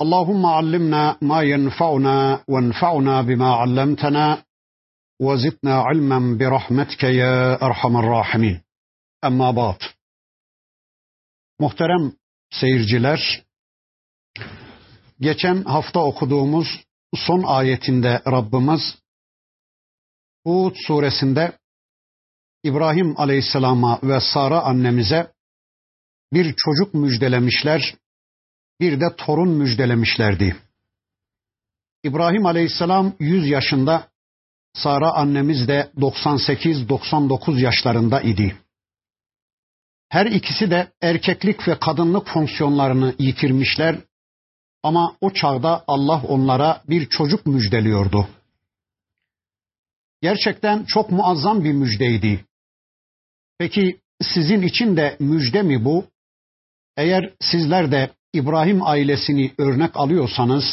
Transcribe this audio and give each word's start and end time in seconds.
اللهم 0.00 0.46
علمنا 0.46 1.18
ما 1.22 1.42
ينفعنا 1.42 2.44
وانفعنا 2.48 3.22
بما 3.22 3.54
علمتنا 3.54 4.44
وزدنا 5.20 5.74
علما 5.74 6.38
برحمتك 6.38 7.04
يا 7.04 7.62
أرحم 7.62 7.96
الراحمين 7.96 8.60
Amma 9.22 9.56
بعد 9.56 9.82
Muhterem 11.58 12.12
seyirciler, 12.50 13.44
geçen 15.20 15.62
hafta 15.62 16.00
okuduğumuz 16.00 16.66
son 17.14 17.42
ayetinde 17.42 18.22
Rabbimiz 18.26 18.98
Hud 20.46 20.74
suresinde 20.86 21.58
İbrahim 22.64 23.20
aleyhisselama 23.20 24.00
ve 24.02 24.20
Sara 24.20 24.60
annemize 24.60 25.32
bir 26.32 26.54
çocuk 26.56 26.94
müjdelemişler, 26.94 27.94
bir 28.81 28.99
de 28.99 29.15
torun 29.17 29.49
müjdelemişlerdi. 29.49 30.55
İbrahim 32.03 32.45
aleyhisselam 32.45 33.13
100 33.19 33.49
yaşında, 33.49 34.07
Sara 34.73 35.11
annemiz 35.11 35.67
de 35.67 35.91
98-99 35.97 37.59
yaşlarında 37.59 38.21
idi. 38.21 38.57
Her 40.09 40.25
ikisi 40.25 40.71
de 40.71 40.91
erkeklik 41.01 41.67
ve 41.67 41.79
kadınlık 41.79 42.27
fonksiyonlarını 42.27 43.15
yitirmişler 43.19 43.95
ama 44.83 45.17
o 45.21 45.33
çağda 45.33 45.83
Allah 45.87 46.23
onlara 46.27 46.83
bir 46.89 47.09
çocuk 47.09 47.45
müjdeliyordu. 47.45 48.27
Gerçekten 50.21 50.83
çok 50.83 51.11
muazzam 51.11 51.63
bir 51.63 51.73
müjdeydi. 51.73 52.45
Peki 53.57 53.99
sizin 54.21 54.61
için 54.61 54.97
de 54.97 55.17
müjde 55.19 55.61
mi 55.61 55.85
bu? 55.85 56.05
Eğer 56.97 57.33
sizler 57.41 57.91
de 57.91 58.11
İbrahim 58.33 58.83
ailesini 58.83 59.51
örnek 59.57 59.97
alıyorsanız, 59.97 60.63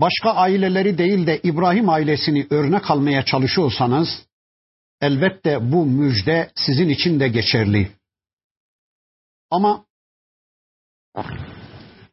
başka 0.00 0.30
aileleri 0.30 0.98
değil 0.98 1.26
de 1.26 1.40
İbrahim 1.42 1.88
ailesini 1.88 2.46
örnek 2.50 2.90
almaya 2.90 3.24
çalışıyorsanız, 3.24 4.08
elbette 5.00 5.72
bu 5.72 5.86
müjde 5.86 6.50
sizin 6.54 6.88
için 6.88 7.20
de 7.20 7.28
geçerli. 7.28 7.90
Ama 9.50 9.84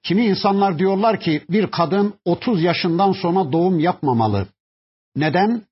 kimi 0.04 0.26
insanlar 0.26 0.80
diyorlar 0.80 1.20
ki 1.20 1.46
bir 1.50 1.72
kadın 1.72 2.14
30 2.26 2.64
yaşından 2.64 3.12
sonra 3.12 3.52
doğum 3.52 3.80
yapmamalı. 3.80 4.48
Neden? 5.16 5.64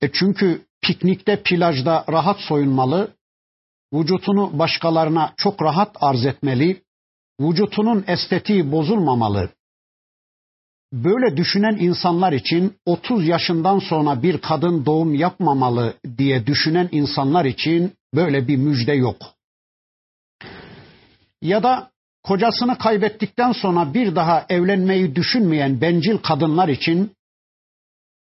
E 0.00 0.12
çünkü 0.12 0.66
piknikte, 0.82 1.42
plajda 1.42 2.04
rahat 2.08 2.40
soyunmalı, 2.40 3.14
vücutunu 3.92 4.58
başkalarına 4.58 5.34
çok 5.36 5.62
rahat 5.62 5.96
arz 6.00 6.26
etmeli, 6.26 6.83
vücutunun 7.40 8.04
estetiği 8.06 8.72
bozulmamalı. 8.72 9.50
Böyle 10.92 11.36
düşünen 11.36 11.76
insanlar 11.76 12.32
için 12.32 12.76
30 12.86 13.26
yaşından 13.26 13.78
sonra 13.78 14.22
bir 14.22 14.38
kadın 14.38 14.86
doğum 14.86 15.14
yapmamalı 15.14 15.94
diye 16.18 16.46
düşünen 16.46 16.88
insanlar 16.92 17.44
için 17.44 17.92
böyle 18.14 18.48
bir 18.48 18.56
müjde 18.56 18.92
yok. 18.92 19.16
Ya 21.42 21.62
da 21.62 21.90
kocasını 22.22 22.78
kaybettikten 22.78 23.52
sonra 23.52 23.94
bir 23.94 24.16
daha 24.16 24.46
evlenmeyi 24.48 25.16
düşünmeyen 25.16 25.80
bencil 25.80 26.18
kadınlar 26.18 26.68
için 26.68 27.12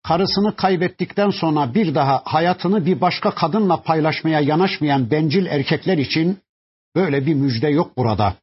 karısını 0.03 0.55
kaybettikten 0.55 1.29
sonra 1.29 1.73
bir 1.73 1.95
daha 1.95 2.21
hayatını 2.25 2.85
bir 2.85 3.01
başka 3.01 3.31
kadınla 3.31 3.83
paylaşmaya 3.83 4.39
yanaşmayan 4.39 5.11
bencil 5.11 5.45
erkekler 5.45 5.97
için 5.97 6.39
böyle 6.95 7.25
bir 7.25 7.33
müjde 7.33 7.67
yok 7.67 7.97
burada. 7.97 8.35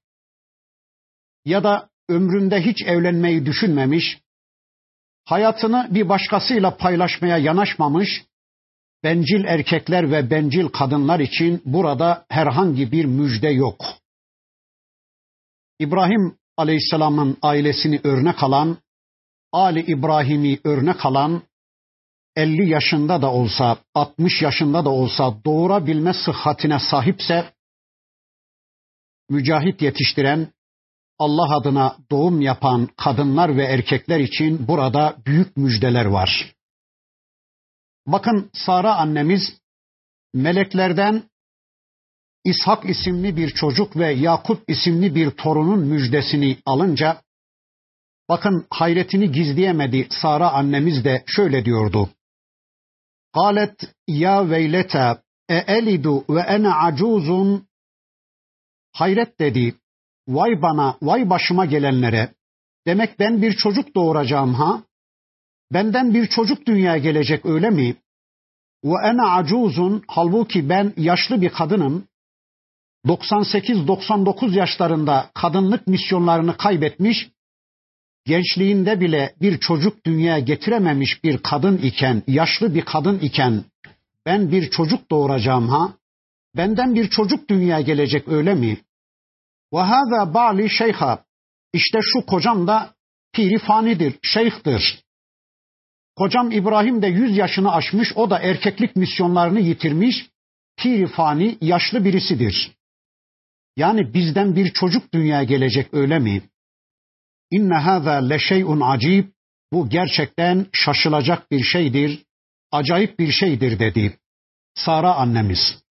Ya 1.44 1.64
da 1.64 1.88
ömründe 2.08 2.62
hiç 2.62 2.82
evlenmeyi 2.82 3.46
düşünmemiş, 3.46 4.18
hayatını 5.24 5.88
bir 5.90 6.08
başkasıyla 6.08 6.76
paylaşmaya 6.76 7.38
yanaşmamış 7.38 8.24
bencil 9.04 9.44
erkekler 9.44 10.10
ve 10.10 10.30
bencil 10.30 10.68
kadınlar 10.68 11.20
için 11.20 11.62
burada 11.64 12.26
herhangi 12.28 12.92
bir 12.92 13.04
müjde 13.04 13.48
yok. 13.48 13.84
İbrahim 15.78 16.38
Aleyhisselam'ın 16.56 17.36
ailesini 17.42 18.00
örnek 18.04 18.42
alan, 18.42 18.78
Ali 19.52 19.80
İbrahim'i 19.80 20.60
örnek 20.64 21.06
alan 21.06 21.42
50 22.36 22.70
yaşında 22.70 23.22
da 23.22 23.32
olsa, 23.32 23.78
60 23.94 24.42
yaşında 24.42 24.84
da 24.84 24.90
olsa 24.90 25.34
doğurabilme 25.44 26.12
sıhhatine 26.12 26.78
sahipse, 26.78 27.52
mücahit 29.30 29.82
yetiştiren, 29.82 30.52
Allah 31.20 31.56
adına 31.56 31.96
doğum 32.10 32.40
yapan 32.40 32.88
kadınlar 32.96 33.56
ve 33.56 33.64
erkekler 33.64 34.20
için 34.20 34.68
burada 34.68 35.16
büyük 35.26 35.56
müjdeler 35.56 36.04
var. 36.04 36.54
Bakın 38.06 38.50
Sara 38.54 38.96
annemiz 38.96 39.42
meleklerden 40.34 41.22
İshak 42.44 42.90
isimli 42.90 43.36
bir 43.36 43.50
çocuk 43.50 43.96
ve 43.96 44.12
Yakup 44.12 44.70
isimli 44.70 45.14
bir 45.14 45.30
torunun 45.30 45.80
müjdesini 45.80 46.56
alınca 46.66 47.22
bakın 48.28 48.66
hayretini 48.70 49.32
gizleyemedi 49.32 50.08
Sara 50.10 50.50
annemiz 50.52 51.04
de 51.04 51.24
şöyle 51.26 51.64
diyordu. 51.64 52.10
Galet 53.34 53.94
ya 54.08 54.50
veylete 54.50 55.16
e 55.48 55.56
elidu 55.56 56.24
ve 56.30 56.40
ene 56.40 56.72
acuzun 56.72 57.68
hayret 58.92 59.40
dedi 59.40 59.79
Vay 60.28 60.62
bana, 60.62 60.96
vay 61.02 61.30
başıma 61.30 61.64
gelenlere. 61.64 62.34
Demek 62.86 63.18
ben 63.18 63.42
bir 63.42 63.52
çocuk 63.52 63.94
doğuracağım 63.94 64.54
ha? 64.54 64.82
Benden 65.72 66.14
bir 66.14 66.26
çocuk 66.26 66.66
dünyaya 66.66 66.98
gelecek 66.98 67.46
öyle 67.46 67.70
mi? 67.70 67.96
Ve 68.84 69.08
ene 69.08 69.22
acuzun 69.22 70.02
halbuki 70.08 70.68
ben 70.68 70.92
yaşlı 70.96 71.40
bir 71.42 71.50
kadınım. 71.50 72.04
98-99 73.06 74.56
yaşlarında 74.58 75.30
kadınlık 75.34 75.86
misyonlarını 75.86 76.56
kaybetmiş, 76.56 77.28
gençliğinde 78.24 79.00
bile 79.00 79.34
bir 79.40 79.58
çocuk 79.58 80.06
dünyaya 80.06 80.38
getirememiş 80.38 81.24
bir 81.24 81.38
kadın 81.38 81.78
iken, 81.78 82.22
yaşlı 82.26 82.74
bir 82.74 82.82
kadın 82.82 83.18
iken 83.18 83.64
ben 84.26 84.52
bir 84.52 84.70
çocuk 84.70 85.10
doğuracağım 85.10 85.68
ha? 85.68 85.92
Benden 86.56 86.94
bir 86.94 87.10
çocuk 87.10 87.48
dünyaya 87.50 87.80
gelecek 87.80 88.28
öyle 88.28 88.54
mi? 88.54 88.78
Ve 89.72 89.78
hâzâ 89.78 90.34
ba'li 90.34 90.70
şeyha. 90.70 91.24
İşte 91.72 91.98
şu 92.02 92.26
kocam 92.26 92.66
da 92.66 92.94
piri 93.32 93.58
fanidir, 93.58 94.18
şeyhtir. 94.22 95.04
Kocam 96.16 96.50
İbrahim 96.50 97.02
de 97.02 97.06
yüz 97.06 97.36
yaşını 97.36 97.72
aşmış, 97.72 98.12
o 98.14 98.30
da 98.30 98.38
erkeklik 98.38 98.96
misyonlarını 98.96 99.60
yitirmiş, 99.60 100.30
piri 100.76 101.06
fani, 101.06 101.58
yaşlı 101.60 102.04
birisidir. 102.04 102.76
Yani 103.76 104.14
bizden 104.14 104.56
bir 104.56 104.72
çocuk 104.72 105.14
dünyaya 105.14 105.44
gelecek 105.44 105.94
öyle 105.94 106.18
mi? 106.18 106.42
İnne 107.50 107.74
hâzâ 107.74 108.12
leşey'un 108.12 108.80
acib. 108.80 109.28
Bu 109.72 109.88
gerçekten 109.88 110.66
şaşılacak 110.72 111.50
bir 111.50 111.62
şeydir, 111.64 112.24
acayip 112.72 113.18
bir 113.18 113.32
şeydir 113.32 113.78
dedi. 113.78 114.18
Sara 114.74 115.14
annemiz. 115.14 115.82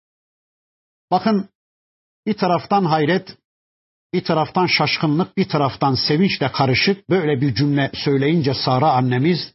Bakın 1.11 1.49
bir 2.25 2.33
taraftan 2.33 2.85
hayret, 2.85 3.37
bir 4.13 4.23
taraftan 4.23 4.65
şaşkınlık, 4.65 5.37
bir 5.37 5.49
taraftan 5.49 5.95
sevinçle 5.95 6.51
karışık 6.51 7.09
böyle 7.09 7.41
bir 7.41 7.55
cümle 7.55 7.91
söyleyince 7.93 8.53
Sara 8.53 8.91
annemiz 8.91 9.53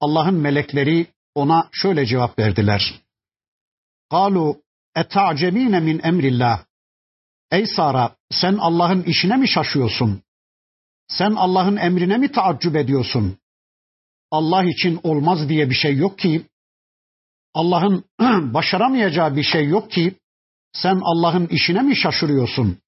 Allah'ın 0.00 0.34
melekleri 0.34 1.06
ona 1.34 1.68
şöyle 1.72 2.06
cevap 2.06 2.38
verdiler. 2.38 3.00
Kalu 4.10 4.62
eta'cemine 4.96 5.80
min 5.80 6.00
emrillah. 6.02 6.64
Ey 7.50 7.66
Sara 7.66 8.16
sen 8.30 8.56
Allah'ın 8.56 9.02
işine 9.02 9.36
mi 9.36 9.48
şaşıyorsun? 9.48 10.22
Sen 11.08 11.30
Allah'ın 11.30 11.76
emrine 11.76 12.16
mi 12.16 12.32
taaccüp 12.32 12.76
ediyorsun? 12.76 13.38
Allah 14.30 14.64
için 14.64 15.00
olmaz 15.02 15.48
diye 15.48 15.70
bir 15.70 15.74
şey 15.74 15.96
yok 15.96 16.18
ki. 16.18 16.46
Allah'ın 17.54 18.04
başaramayacağı 18.54 19.36
bir 19.36 19.42
şey 19.42 19.68
yok 19.68 19.90
ki. 19.90 20.14
Sen 20.72 21.00
Allah'ın 21.02 21.46
işine 21.46 21.82
mi 21.82 21.96
şaşırıyorsun? 21.96 22.78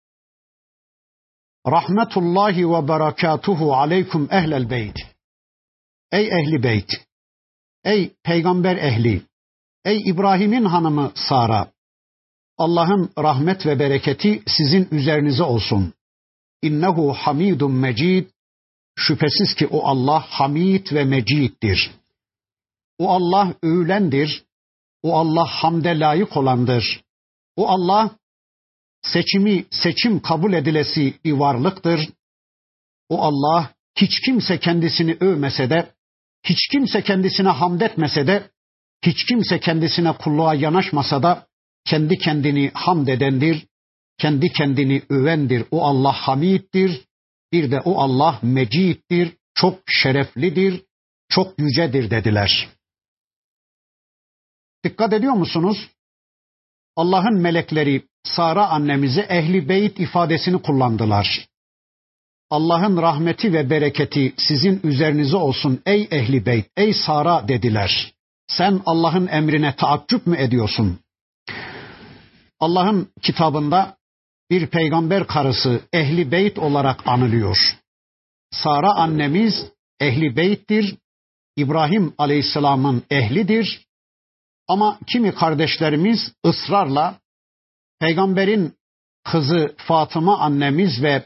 Rahmetullahi 1.67 2.71
ve 2.71 2.89
berekatuhu 2.89 3.75
aleykum 3.75 4.29
ehlel 4.31 4.71
beyt. 4.71 4.97
Ey 6.13 6.27
ehli 6.27 6.63
beyt! 6.63 6.91
Ey 7.85 8.13
peygamber 8.25 8.77
ehli, 8.77 9.23
ey 9.85 10.11
İbrahim'in 10.11 10.65
hanımı 10.65 11.13
Sara, 11.15 11.73
Allah'ın 12.59 13.11
rahmet 13.19 13.67
ve 13.67 13.79
bereketi 13.79 14.43
sizin 14.47 14.89
üzerinize 14.91 15.43
olsun. 15.43 15.95
İnnehu 16.63 17.13
hamidun 17.13 17.73
mecid. 17.73 18.27
Şüphesiz 18.97 19.55
ki 19.55 19.67
o 19.67 19.87
Allah 19.87 20.25
hamid 20.29 20.93
ve 20.93 21.05
meciddir. 21.05 21.91
O 22.99 23.11
Allah 23.11 23.55
övülendir. 23.63 24.45
O 25.03 25.17
Allah 25.17 25.47
hamde 25.47 25.99
layık 25.99 26.37
olandır. 26.37 27.03
O 27.57 27.69
Allah 27.69 28.11
seçimi 29.03 29.65
seçim 29.71 30.21
kabul 30.21 30.53
edilesi 30.53 31.15
bir 31.25 31.33
varlıktır. 31.33 32.09
O 33.09 33.23
Allah 33.23 33.75
hiç 33.97 34.21
kimse 34.25 34.59
kendisini 34.59 35.17
övmese 35.21 35.71
de, 35.71 35.93
hiç 36.45 36.69
kimse 36.69 37.03
kendisine 37.03 37.49
hamd 37.49 37.81
etmese 37.81 38.27
de, 38.27 38.51
hiç 39.05 39.25
kimse 39.25 39.61
kendisine 39.61 40.13
kulluğa 40.13 40.55
yanaşmasa 40.55 41.23
da 41.23 41.47
kendi 41.85 42.19
kendini 42.19 42.71
hamd 42.75 43.09
edendir, 43.09 43.67
kendi 44.19 44.53
kendini 44.53 45.03
övendir. 45.09 45.65
O 45.71 45.85
Allah 45.85 46.13
hamiddir, 46.13 47.05
bir 47.53 47.71
de 47.71 47.81
o 47.81 48.01
Allah 48.01 48.39
meciddir, 48.43 49.37
çok 49.55 49.81
şereflidir, 49.87 50.83
çok 51.29 51.59
yücedir 51.59 52.11
dediler. 52.11 52.69
Dikkat 54.85 55.13
ediyor 55.13 55.33
musunuz? 55.33 55.91
Allah'ın 56.97 57.41
melekleri 57.41 58.09
Sara 58.25 58.69
annemize 58.69 59.21
ehli 59.21 59.69
beyt 59.69 60.01
ifadesini 60.01 60.63
kullandılar. 60.63 61.47
Allah'ın 62.51 63.03
rahmeti 63.03 63.53
ve 63.53 63.71
bereketi 63.71 64.35
sizin 64.37 64.81
üzerinize 64.85 65.37
olsun 65.37 65.83
ey 65.87 66.09
ehli 66.11 66.47
beyt, 66.47 66.67
ey 66.77 66.95
Sara 66.95 67.49
dediler. 67.49 68.13
Sen 68.49 68.81
Allah'ın 68.87 69.27
emrine 69.27 69.77
taaccüp 69.77 70.27
mü 70.27 70.37
ediyorsun? 70.39 70.99
Allah'ın 72.61 73.09
kitabında 73.23 73.97
bir 74.51 74.67
peygamber 74.67 75.27
karısı 75.27 75.81
ehli 75.93 76.31
beyt 76.33 76.59
olarak 76.59 77.07
anılıyor. 77.07 77.59
Sara 78.51 78.93
annemiz 78.93 79.67
ehli 80.01 80.37
beyttir. 80.37 80.97
İbrahim 81.57 82.15
aleyhisselamın 82.19 83.03
ehlidir. 83.11 83.87
Ama 84.69 84.99
kimi 85.07 85.35
kardeşlerimiz 85.35 86.33
ısrarla 86.47 87.22
peygamberin 88.03 88.75
kızı 89.25 89.75
Fatıma 89.77 90.39
annemiz 90.39 91.03
ve 91.03 91.23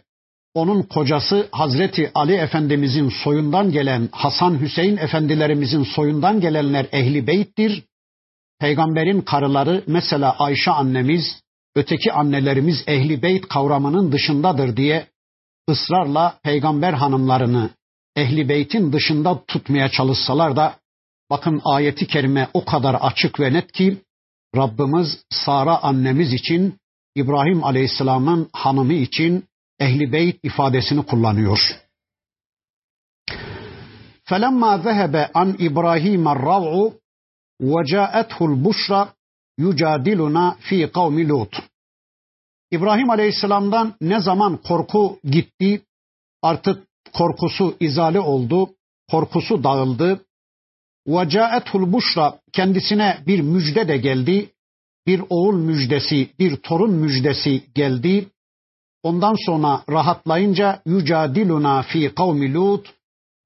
onun 0.55 0.83
kocası 0.83 1.49
Hazreti 1.53 2.11
Ali 2.15 2.35
Efendimizin 2.35 3.09
soyundan 3.25 3.73
gelen 3.73 4.09
Hasan 4.13 4.61
Hüseyin 4.61 4.97
efendilerimizin 4.97 5.85
soyundan 5.85 6.41
gelenler 6.41 6.87
ehli 6.93 7.27
beyttir. 7.27 7.85
Peygamberin 8.61 9.21
karıları 9.21 9.85
mesela 9.87 10.37
Ayşe 10.39 10.71
annemiz, 10.71 11.43
öteki 11.75 12.13
annelerimiz 12.13 12.85
ehli 12.87 13.23
beyt 13.23 13.49
kavramının 13.49 14.13
dışındadır 14.13 14.77
diye 14.77 15.07
ısrarla 15.71 16.39
peygamber 16.43 16.93
hanımlarını 16.93 17.71
ehli 18.17 18.49
beytin 18.49 18.93
dışında 18.93 19.45
tutmaya 19.49 19.89
çalışsalar 19.89 20.57
da 20.57 20.77
bakın 21.31 21.61
ayeti 21.65 22.07
kerime 22.07 22.49
o 22.55 22.65
kadar 22.65 22.95
açık 22.95 23.41
ve 23.41 23.53
net 23.53 23.73
ki 23.73 23.97
Rabbimiz 24.56 25.26
Sara 25.30 25.84
annemiz 25.84 26.34
için 26.34 26.80
İbrahim 27.16 27.64
Aleyhisselam'ın 27.64 28.50
hanımı 28.54 28.94
için 28.94 29.46
ehli 29.80 30.12
beyt 30.12 30.40
ifadesini 30.44 31.06
kullanıyor. 31.06 31.60
فَلَمَّا 34.30 34.72
ذَهَبَ 34.86 35.32
عَنْ 35.32 35.50
إِبْرَاهِيمَ 35.68 36.26
الرَّوْعُ 36.36 36.94
وَجَاءَتْهُ 37.62 38.40
الْبُشْرَ 38.52 39.08
yucadiluna 39.58 40.58
fi 40.60 40.92
kavmi 40.92 41.30
Lut. 41.30 41.54
İbrahim 42.72 43.10
Aleyhisselam'dan 43.10 43.94
ne 44.02 44.20
zaman 44.20 44.58
korku 44.58 45.20
gitti, 45.24 45.82
artık 46.42 46.88
korkusu 47.14 47.76
izale 47.80 48.20
oldu, 48.20 48.70
korkusu 49.12 49.64
dağıldı. 49.64 50.25
ve 51.07 51.29
caetul 51.29 51.93
kendisine 52.53 53.19
bir 53.27 53.41
müjde 53.41 53.89
de 53.89 53.97
geldi. 53.97 54.51
Bir 55.07 55.23
oğul 55.31 55.57
müjdesi, 55.57 56.31
bir 56.39 56.57
torun 56.57 56.93
müjdesi 56.93 57.65
geldi. 57.75 58.29
Ondan 59.03 59.37
sonra 59.47 59.83
rahatlayınca 59.91 60.83
yücadiluna 60.87 61.83
fi 61.83 62.15
kavmi 62.15 62.55
Lut, 62.55 62.95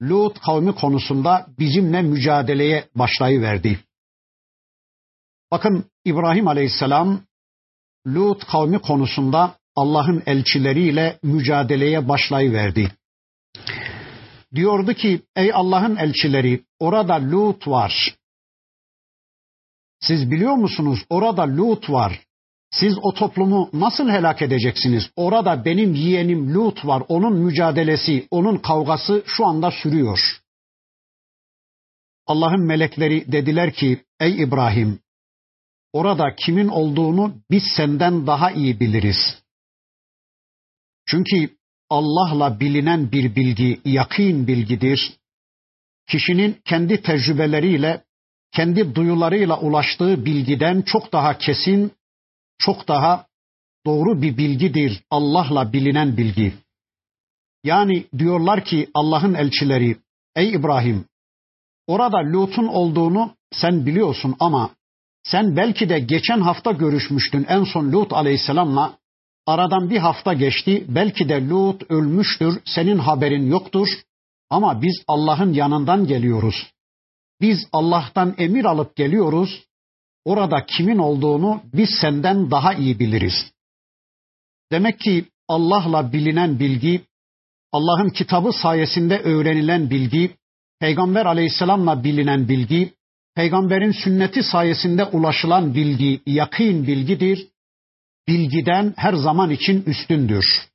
Lut 0.03 0.41
kavmi 0.41 0.75
konusunda 0.75 1.47
bizimle 1.59 2.03
mücadeleye 2.03 2.85
başlayıverdi. 2.95 3.81
Bakın 5.51 5.85
İbrahim 6.05 6.49
Aleyhisselam 6.49 7.21
Lut 8.07 8.45
kavmi 8.45 8.79
konusunda 8.79 9.55
Allah'ın 9.77 10.23
elçileriyle 10.27 11.19
mücadeleye 11.23 12.09
başlayıverdi. 12.09 12.93
Diyordu 14.55 14.95
ki 14.95 15.23
ey 15.37 15.51
Allah'ın 15.55 15.97
elçileri 15.97 16.65
orada 16.81 17.15
Lut 17.15 17.69
var. 17.69 18.17
Siz 20.01 20.31
biliyor 20.31 20.55
musunuz 20.55 21.05
orada 21.11 21.43
Lut 21.57 21.91
var. 21.91 22.21
Siz 22.71 22.99
o 23.03 23.15
toplumu 23.15 23.71
nasıl 23.73 24.09
helak 24.09 24.43
edeceksiniz? 24.43 25.11
Orada 25.17 25.65
benim 25.65 25.95
yeğenim 25.95 26.55
Lut 26.55 26.87
var. 26.87 27.03
Onun 27.09 27.37
mücadelesi, 27.37 28.29
onun 28.31 28.57
kavgası 28.57 29.23
şu 29.27 29.47
anda 29.47 29.71
sürüyor. 29.71 30.41
Allah'ın 32.27 32.67
melekleri 32.67 33.33
dediler 33.33 33.73
ki 33.73 34.05
ey 34.21 34.43
İbrahim 34.43 35.01
orada 35.93 36.35
kimin 36.37 36.69
olduğunu 36.69 37.35
biz 37.51 37.63
senden 37.77 38.27
daha 38.27 38.51
iyi 38.51 38.81
biliriz. 38.81 39.43
Çünkü 41.07 41.57
Allah'la 41.91 42.61
bilinen 42.61 43.13
bir 43.13 43.35
bilgi 43.37 43.81
yakın 43.85 44.47
bilgidir. 44.47 45.20
Kişinin 46.11 46.61
kendi 46.65 47.03
tecrübeleriyle, 47.03 48.05
kendi 48.53 48.95
duyularıyla 48.95 49.61
ulaştığı 49.61 50.25
bilgiden 50.25 50.83
çok 50.83 51.13
daha 51.13 51.39
kesin, 51.39 51.93
çok 52.59 52.89
daha 52.89 53.27
doğru 53.87 54.23
bir 54.23 54.37
bilgidir 54.37 55.03
Allah'la 55.11 55.73
bilinen 55.73 56.17
bilgi. 56.17 56.55
Yani 57.65 58.05
diyorlar 58.19 58.65
ki 58.65 58.89
Allah'ın 58.95 59.35
elçileri, 59.35 59.97
ey 60.37 60.49
İbrahim, 60.49 61.05
orada 61.87 62.19
Lut'un 62.19 62.67
olduğunu 62.67 63.35
sen 63.53 63.87
biliyorsun 63.87 64.37
ama 64.41 64.71
sen 65.23 65.57
belki 65.57 65.89
de 65.89 65.99
geçen 65.99 66.41
hafta 66.41 66.73
görüşmüştün 66.73 67.47
en 67.49 67.65
son 67.65 67.93
Lut 67.93 68.13
aleyhisselamla. 68.13 68.99
Aradan 69.47 69.91
bir 69.91 69.99
hafta 69.99 70.33
geçti. 70.33 70.85
Belki 70.89 71.29
de 71.29 71.49
Lut 71.49 71.83
ölmüştür. 71.91 72.61
Senin 72.65 72.99
haberin 72.99 73.47
yoktur. 73.51 73.89
Ama 74.51 74.83
biz 74.83 75.03
Allah'ın 75.09 75.53
yanından 75.53 76.07
geliyoruz. 76.07 76.73
Biz 77.41 77.59
Allah'tan 77.73 78.35
emir 78.39 78.65
alıp 78.65 78.97
geliyoruz. 78.97 79.65
Orada 80.25 80.67
kimin 80.67 80.99
olduğunu 80.99 81.63
biz 81.75 81.91
senden 82.01 82.51
daha 82.51 82.75
iyi 82.75 82.99
biliriz. 82.99 83.53
Demek 84.73 85.01
ki 85.01 85.25
Allah'la 85.49 86.13
bilinen 86.13 86.59
bilgi, 86.59 87.05
Allah'ın 87.73 88.09
kitabı 88.11 88.53
sayesinde 88.53 89.19
öğrenilen 89.19 89.91
bilgi, 89.91 90.37
Peygamber 90.81 91.27
aleyhisselamla 91.27 92.05
bilinen 92.05 92.49
bilgi, 92.49 92.93
peygamberin 93.35 93.93
sünneti 93.93 94.43
sayesinde 94.43 95.05
ulaşılan 95.05 95.75
bilgi 95.75 96.21
yakın 96.27 96.87
bilgidir. 96.87 97.47
Bilgiden 98.29 98.95
her 98.97 99.15
zaman 99.15 99.51
için 99.51 99.83
üstündür. 99.83 100.70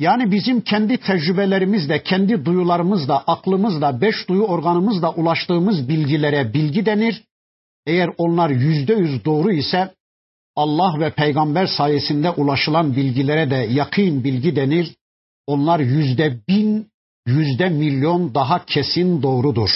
Yani 0.00 0.32
bizim 0.32 0.60
kendi 0.60 0.96
tecrübelerimizle, 1.00 2.02
kendi 2.02 2.44
duyularımızla, 2.44 3.18
aklımızla, 3.26 4.00
beş 4.00 4.28
duyu 4.28 4.42
organımızla 4.42 5.14
ulaştığımız 5.14 5.88
bilgilere 5.88 6.54
bilgi 6.54 6.86
denir. 6.86 7.24
Eğer 7.86 8.10
onlar 8.18 8.50
yüzde 8.50 8.94
yüz 8.94 9.24
doğru 9.24 9.52
ise 9.52 9.94
Allah 10.56 11.00
ve 11.00 11.10
peygamber 11.10 11.66
sayesinde 11.66 12.30
ulaşılan 12.30 12.96
bilgilere 12.96 13.50
de 13.50 13.56
yakın 13.56 14.24
bilgi 14.24 14.56
denir. 14.56 14.96
Onlar 15.46 15.80
yüzde 15.80 16.40
bin, 16.48 16.90
yüzde 17.26 17.68
milyon 17.68 18.34
daha 18.34 18.64
kesin 18.66 19.22
doğrudur. 19.22 19.70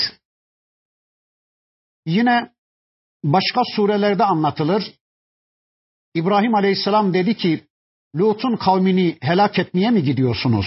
Yine 2.07 2.51
başka 3.25 3.61
surelerde 3.77 4.25
anlatılır. 4.25 4.85
İbrahim 6.15 6.55
Aleyhisselam 6.55 7.15
dedi 7.15 7.37
ki, 7.37 7.65
Lut'un 8.17 8.57
kavmini 8.57 9.17
helak 9.21 9.59
etmeye 9.59 9.91
mi 9.91 10.03
gidiyorsunuz? 10.03 10.67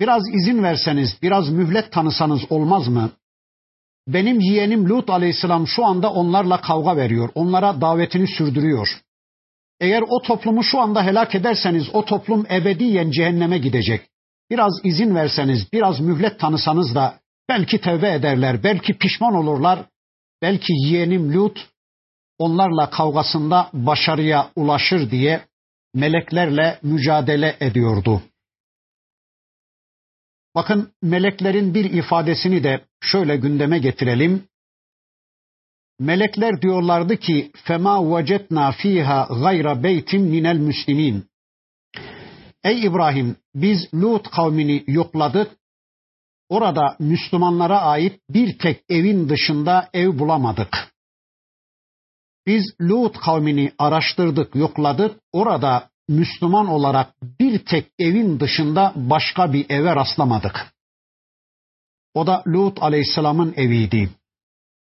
Biraz 0.00 0.22
izin 0.28 0.62
verseniz, 0.62 1.18
biraz 1.22 1.48
mühlet 1.48 1.92
tanısanız 1.92 2.40
olmaz 2.50 2.88
mı? 2.88 3.10
Benim 4.08 4.40
yeğenim 4.40 4.88
Lut 4.88 5.10
Aleyhisselam 5.10 5.66
şu 5.66 5.84
anda 5.84 6.12
onlarla 6.12 6.60
kavga 6.60 6.96
veriyor. 6.96 7.30
Onlara 7.34 7.80
davetini 7.80 8.26
sürdürüyor. 8.28 8.88
Eğer 9.80 10.02
o 10.08 10.22
toplumu 10.22 10.64
şu 10.64 10.80
anda 10.80 11.04
helak 11.04 11.34
ederseniz 11.34 11.88
o 11.92 12.04
toplum 12.04 12.46
ebediyen 12.50 13.10
cehenneme 13.10 13.58
gidecek. 13.58 14.02
Biraz 14.50 14.72
izin 14.84 15.14
verseniz, 15.14 15.72
biraz 15.72 16.00
mühlet 16.00 16.40
tanısanız 16.40 16.94
da 16.94 17.22
Belki 17.48 17.80
tevbe 17.80 18.12
ederler, 18.14 18.62
belki 18.64 18.98
pişman 18.98 19.34
olurlar, 19.34 19.84
belki 20.42 20.72
yeğenim 20.72 21.34
Lut 21.34 21.68
onlarla 22.38 22.90
kavgasında 22.90 23.70
başarıya 23.72 24.50
ulaşır 24.56 25.10
diye 25.10 25.40
meleklerle 25.94 26.78
mücadele 26.82 27.56
ediyordu. 27.60 28.22
Bakın 30.54 30.92
meleklerin 31.02 31.74
bir 31.74 31.84
ifadesini 31.84 32.64
de 32.64 32.84
şöyle 33.00 33.36
gündeme 33.36 33.78
getirelim. 33.78 34.48
Melekler 36.00 36.62
diyorlardı 36.62 37.16
ki 37.16 37.50
fema 37.64 38.18
vecetna 38.18 38.72
fiha 38.72 39.28
gayra 39.42 39.82
beytin 39.82 40.22
minel 40.22 40.56
müslimin. 40.56 41.28
Ey 42.64 42.84
İbrahim 42.84 43.36
biz 43.54 43.94
Lut 43.94 44.30
kavmini 44.30 44.84
yokladık. 44.86 45.50
Orada 46.48 46.96
Müslümanlara 46.98 47.80
ait 47.80 48.20
bir 48.30 48.58
tek 48.58 48.84
evin 48.88 49.28
dışında 49.28 49.88
ev 49.92 50.18
bulamadık. 50.18 50.91
Biz 52.46 52.74
Lut 52.80 53.18
kavmini 53.18 53.72
araştırdık, 53.78 54.54
yokladık. 54.54 55.20
Orada 55.32 55.88
Müslüman 56.08 56.66
olarak 56.66 57.14
bir 57.40 57.58
tek 57.58 57.86
evin 57.98 58.40
dışında 58.40 58.92
başka 58.96 59.52
bir 59.52 59.70
eve 59.70 59.96
rastlamadık. 59.96 60.72
O 62.14 62.26
da 62.26 62.42
Lut 62.46 62.82
aleyhisselamın 62.82 63.54
eviydi. 63.56 64.10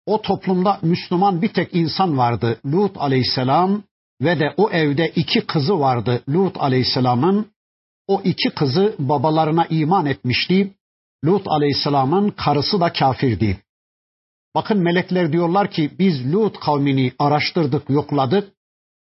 O 0.05 0.21
toplumda 0.21 0.79
Müslüman 0.81 1.41
bir 1.41 1.53
tek 1.53 1.75
insan 1.75 2.17
vardı 2.17 2.59
Lut 2.65 2.97
aleyhisselam 2.97 3.83
ve 4.21 4.39
de 4.39 4.53
o 4.57 4.69
evde 4.69 5.09
iki 5.15 5.41
kızı 5.41 5.79
vardı 5.79 6.23
Lut 6.29 6.57
aleyhisselamın. 6.57 7.51
O 8.07 8.21
iki 8.23 8.49
kızı 8.49 8.95
babalarına 8.99 9.65
iman 9.65 10.05
etmişti. 10.05 10.73
Lut 11.25 11.47
aleyhisselamın 11.47 12.29
karısı 12.29 12.79
da 12.79 12.93
kafirdi. 12.93 13.63
Bakın 14.59 14.77
melekler 14.77 15.31
diyorlar 15.31 15.71
ki 15.71 15.91
biz 15.99 16.33
Lut 16.33 16.59
kavmini 16.59 17.11
araştırdık, 17.19 17.89
yokladık. 17.89 18.53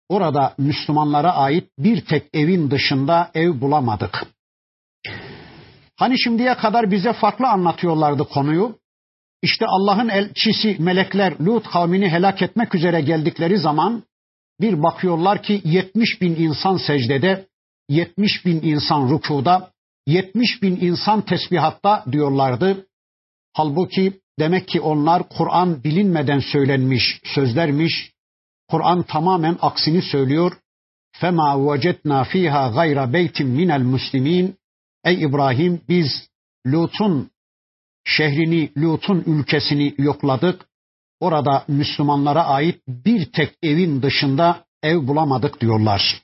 Orada 0.09 0.55
Müslümanlara 0.59 1.35
ait 1.35 1.71
bir 1.79 2.05
tek 2.05 2.29
evin 2.35 2.71
dışında 2.71 3.31
ev 3.35 3.61
bulamadık. 3.61 4.27
Hani 5.97 6.21
şimdiye 6.21 6.55
kadar 6.55 6.91
bize 6.91 7.13
farklı 7.13 7.49
anlatıyorlardı 7.49 8.25
konuyu. 8.25 8.79
İşte 9.43 9.65
Allah'ın 9.69 10.09
elçisi 10.09 10.77
melekler 10.79 11.35
Lut 11.41 11.67
kavmini 11.69 12.09
helak 12.09 12.43
etmek 12.43 12.75
üzere 12.75 13.01
geldikleri 13.01 13.59
zaman 13.59 14.03
bir 14.61 14.83
bakıyorlar 14.83 15.43
ki 15.43 15.61
70 15.65 16.21
bin 16.21 16.35
insan 16.37 16.77
secdede, 16.77 17.47
70 17.89 18.47
bin 18.47 18.63
insan 18.63 19.11
rükuda, 19.11 19.71
70 20.07 20.63
bin 20.63 20.77
insan 20.81 21.21
tesbihatta 21.21 22.05
diyorlardı. 22.13 22.87
Halbuki 23.53 24.21
demek 24.39 24.69
ki 24.69 24.81
onlar 24.81 25.29
Kur'an 25.29 25.85
bilinmeden 25.85 26.39
söylenmiş 26.39 27.21
sözlermiş. 27.25 28.13
Kur'an 28.69 29.03
tamamen 29.03 29.59
aksini 29.61 30.03
söylüyor. 30.03 30.53
Fema 31.13 31.73
vecetna 31.73 32.25
fiha 32.25 32.69
gayra 32.69 33.13
beytin 33.13 33.49
minel 33.49 33.83
muslimin. 33.83 34.57
Ey 35.05 35.23
İbrahim 35.23 35.81
biz 35.89 36.29
Lut'un 36.67 37.31
şehrini, 38.05 38.73
Lut'un 38.77 39.25
ülkesini 39.27 39.95
yokladık. 39.99 40.67
Orada 41.21 41.65
Müslümanlara 41.69 42.45
ait 42.45 42.83
bir 42.89 43.33
tek 43.33 43.59
evin 43.63 44.03
dışında 44.03 44.65
ev 44.83 45.07
bulamadık 45.07 45.61
diyorlar. 45.61 46.23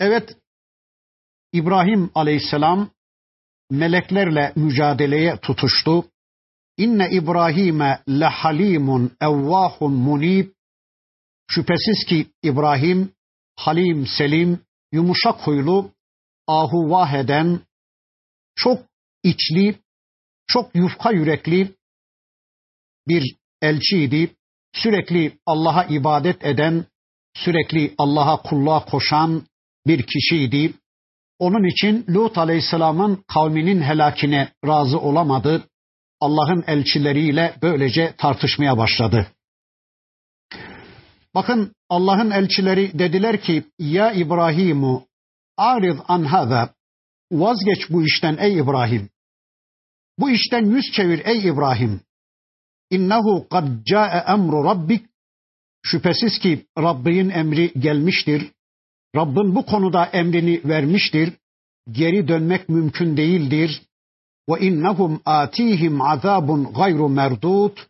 Evet, 0.00 0.36
İbrahim 1.52 2.10
aleyhisselam 2.14 2.90
meleklerle 3.70 4.52
mücadeleye 4.56 5.36
tutuştu. 5.36 6.04
İnne 6.76 7.08
İbrahim'e 7.10 8.02
lehalimun 8.08 9.16
evvahun 9.20 9.92
munib. 9.92 10.50
Şüphesiz 11.50 12.04
ki 12.08 12.26
İbrahim 12.42 13.12
halim, 13.56 14.06
selim, 14.06 14.60
yumuşak 14.92 15.46
huylu, 15.46 15.90
ahuvah 16.46 17.12
eden, 17.14 17.60
çok 18.54 18.82
içli, 19.22 19.78
çok 20.46 20.74
yufka 20.74 21.12
yürekli 21.12 21.74
bir 23.08 23.36
elçiydi. 23.62 24.34
Sürekli 24.72 25.38
Allah'a 25.46 25.84
ibadet 25.84 26.44
eden, 26.44 26.84
sürekli 27.34 27.94
Allah'a 27.98 28.42
kulluğa 28.42 28.84
koşan 28.84 29.46
bir 29.86 30.06
kişiydi. 30.06 30.74
Onun 31.38 31.64
için 31.64 32.04
Lut 32.08 32.38
Aleyhisselam'ın 32.38 33.24
kavminin 33.34 33.82
helakine 33.82 34.52
razı 34.66 35.00
olamadı. 35.00 35.64
Allah'ın 36.20 36.64
elçileriyle 36.66 37.54
böylece 37.62 38.14
tartışmaya 38.18 38.78
başladı. 38.78 39.26
Bakın 41.34 41.72
Allah'ın 41.88 42.30
elçileri 42.30 42.98
dediler 42.98 43.40
ki 43.40 43.64
ya 43.78 44.12
İbrahimu 44.12 45.06
arid 45.56 45.98
an 46.08 46.24
hada 46.24 46.74
vazgeç 47.32 47.90
bu 47.90 48.04
işten 48.04 48.36
ey 48.40 48.58
İbrahim. 48.58 49.10
Bu 50.18 50.30
işten 50.30 50.64
yüz 50.64 50.84
çevir 50.92 51.26
ey 51.26 51.48
İbrahim. 51.48 52.00
İnnehu 52.90 53.48
kad 53.50 53.68
ca'e 53.84 54.32
emru 54.32 54.64
rabbik. 54.64 55.06
Şüphesiz 55.82 56.38
ki 56.38 56.66
Rabbin 56.78 57.30
emri 57.30 57.72
gelmiştir. 57.72 58.52
Rabbin 59.16 59.54
bu 59.54 59.66
konuda 59.66 60.04
emrini 60.04 60.60
vermiştir. 60.64 61.32
Geri 61.90 62.28
dönmek 62.28 62.68
mümkün 62.68 63.16
değildir. 63.16 63.82
Ve 64.48 64.60
innehum 64.60 65.20
atihim 65.24 66.02
azabun 66.02 66.72
gayru 66.72 67.08
merdut 67.08 67.86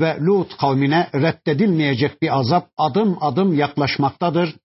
ve 0.00 0.16
Lut 0.20 0.56
kavmine 0.56 1.10
reddedilmeyecek 1.14 2.22
bir 2.22 2.38
azap 2.38 2.70
adım 2.76 3.18
adım 3.20 3.54
yaklaşmaktadır. 3.54 4.56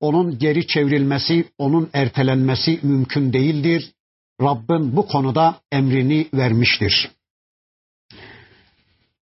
Onun 0.00 0.38
geri 0.38 0.66
çevrilmesi, 0.66 1.44
onun 1.58 1.90
ertelenmesi 1.92 2.80
mümkün 2.82 3.32
değildir. 3.32 3.92
Rabbin 4.42 4.96
bu 4.96 5.06
konuda 5.06 5.60
emrini 5.72 6.28
vermiştir. 6.34 7.10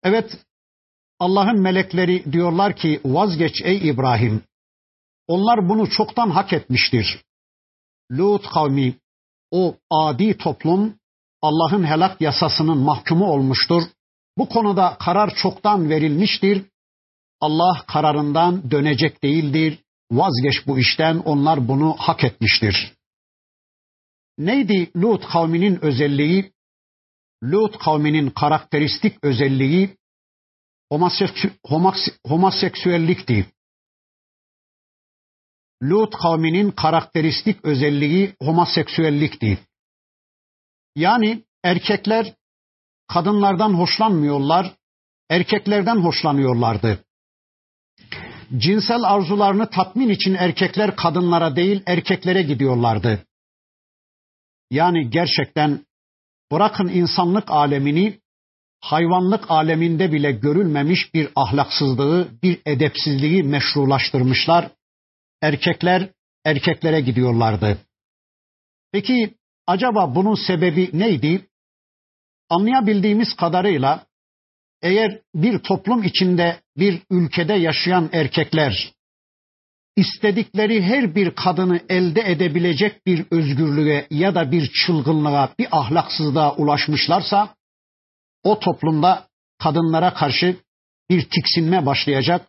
Evet, 0.04 0.38
Allah'ın 1.20 1.62
melekleri 1.62 2.34
diyorlar 2.34 2.76
ki 2.76 3.02
vazgeç 3.06 3.62
ey 3.64 3.90
İbrahim. 3.90 4.42
Onlar 5.30 5.70
bunu 5.70 5.90
çoktan 5.90 6.30
hak 6.30 6.54
etmiştir. 6.54 7.24
Lut 8.12 8.50
kavmi, 8.50 8.96
o 9.52 9.76
adi 9.90 10.38
toplum 10.38 10.96
Allah'ın 11.42 11.84
helak 11.84 12.22
yasasının 12.22 12.78
mahkumu 12.78 13.26
olmuştur. 13.26 13.84
Bu 14.38 14.50
konuda 14.50 14.98
karar 15.00 15.36
çoktan 15.36 15.90
verilmiştir. 15.90 16.66
Allah 17.42 17.84
kararından 17.88 18.72
dönecek 18.72 19.24
değildir. 19.24 19.80
Vazgeç 20.12 20.68
bu 20.68 20.80
işten 20.80 21.18
onlar 21.18 21.68
bunu 21.68 21.96
hak 21.98 22.24
etmiştir. 22.24 22.94
Neydi 24.38 24.92
Lut 24.96 25.26
kavminin 25.28 25.86
özelliği? 25.86 26.52
Lut 27.44 27.78
kavminin 27.78 28.30
karakteristik 28.30 29.24
özelliği 29.24 29.98
homoseksü, 30.92 31.52
homoseksüellikti. 32.28 33.46
Lut 35.84 36.16
kavminin 36.16 36.72
karakteristik 36.72 37.66
özelliği 37.66 38.36
homoseksüellikti. 38.42 39.60
Yani 40.96 41.44
erkekler 41.64 42.34
kadınlardan 43.08 43.74
hoşlanmıyorlar, 43.74 44.76
erkeklerden 45.30 45.96
hoşlanıyorlardı. 45.96 47.06
Cinsel 48.58 49.04
arzularını 49.04 49.70
tatmin 49.70 50.10
için 50.10 50.34
erkekler 50.34 50.96
kadınlara 50.96 51.56
değil 51.56 51.84
erkeklere 51.86 52.42
gidiyorlardı. 52.42 53.26
Yani 54.72 55.10
gerçekten 55.10 55.86
bırakın 56.52 56.88
insanlık 56.88 57.52
alemini 57.52 58.20
hayvanlık 58.82 59.52
aleminde 59.52 60.12
bile 60.12 60.32
görülmemiş 60.32 61.14
bir 61.14 61.30
ahlaksızlığı, 61.36 62.30
bir 62.44 62.62
edepsizliği 62.66 63.44
meşrulaştırmışlar. 63.44 64.72
Erkekler 65.42 66.10
erkeklere 66.46 67.02
gidiyorlardı. 67.02 67.78
Peki 68.92 69.36
acaba 69.68 70.16
bunun 70.16 70.36
sebebi 70.48 70.90
neydi? 70.94 71.48
Anlayabildiğimiz 72.50 73.36
kadarıyla 73.36 74.06
eğer 74.82 75.22
bir 75.36 75.60
toplum 75.60 76.04
içinde 76.04 76.60
bir 76.78 77.02
ülkede 77.10 77.54
yaşayan 77.54 78.10
erkekler 78.14 78.94
istedikleri 80.00 80.84
her 80.84 81.16
bir 81.16 81.36
kadını 81.36 81.82
elde 81.90 82.32
edebilecek 82.32 83.06
bir 83.06 83.26
özgürlüğe 83.32 84.08
ya 84.10 84.36
da 84.36 84.52
bir 84.52 84.72
çılgınlığa, 84.72 85.54
bir 85.60 85.68
ahlaksızlığa 85.72 86.56
ulaşmışlarsa 86.56 87.56
o 88.44 88.60
toplumda 88.60 89.28
kadınlara 89.60 90.14
karşı 90.14 90.58
bir 91.10 91.30
tiksinme 91.30 91.86
başlayacak. 91.86 92.48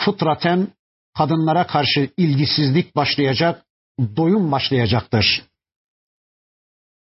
Fıtraten 0.00 0.68
kadınlara 1.18 1.66
karşı 1.66 2.10
ilgisizlik 2.16 2.96
başlayacak, 2.96 3.64
doyum 4.16 4.52
başlayacaktır. 4.52 5.42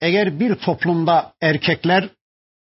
Eğer 0.01 0.41
bir 0.41 0.55
toplumda 0.55 1.35
erkekler 1.41 2.09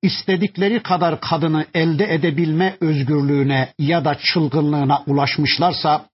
istedikleri 0.02 0.84
kadar 0.84 1.22
kadını 1.22 1.66
elde 1.74 2.14
edebilme 2.14 2.78
özgürlüğüne 2.82 3.74
ya 3.80 4.06
da 4.06 4.18
çılgınlığına 4.20 5.04
ulaşmışlarsa, 5.08 6.10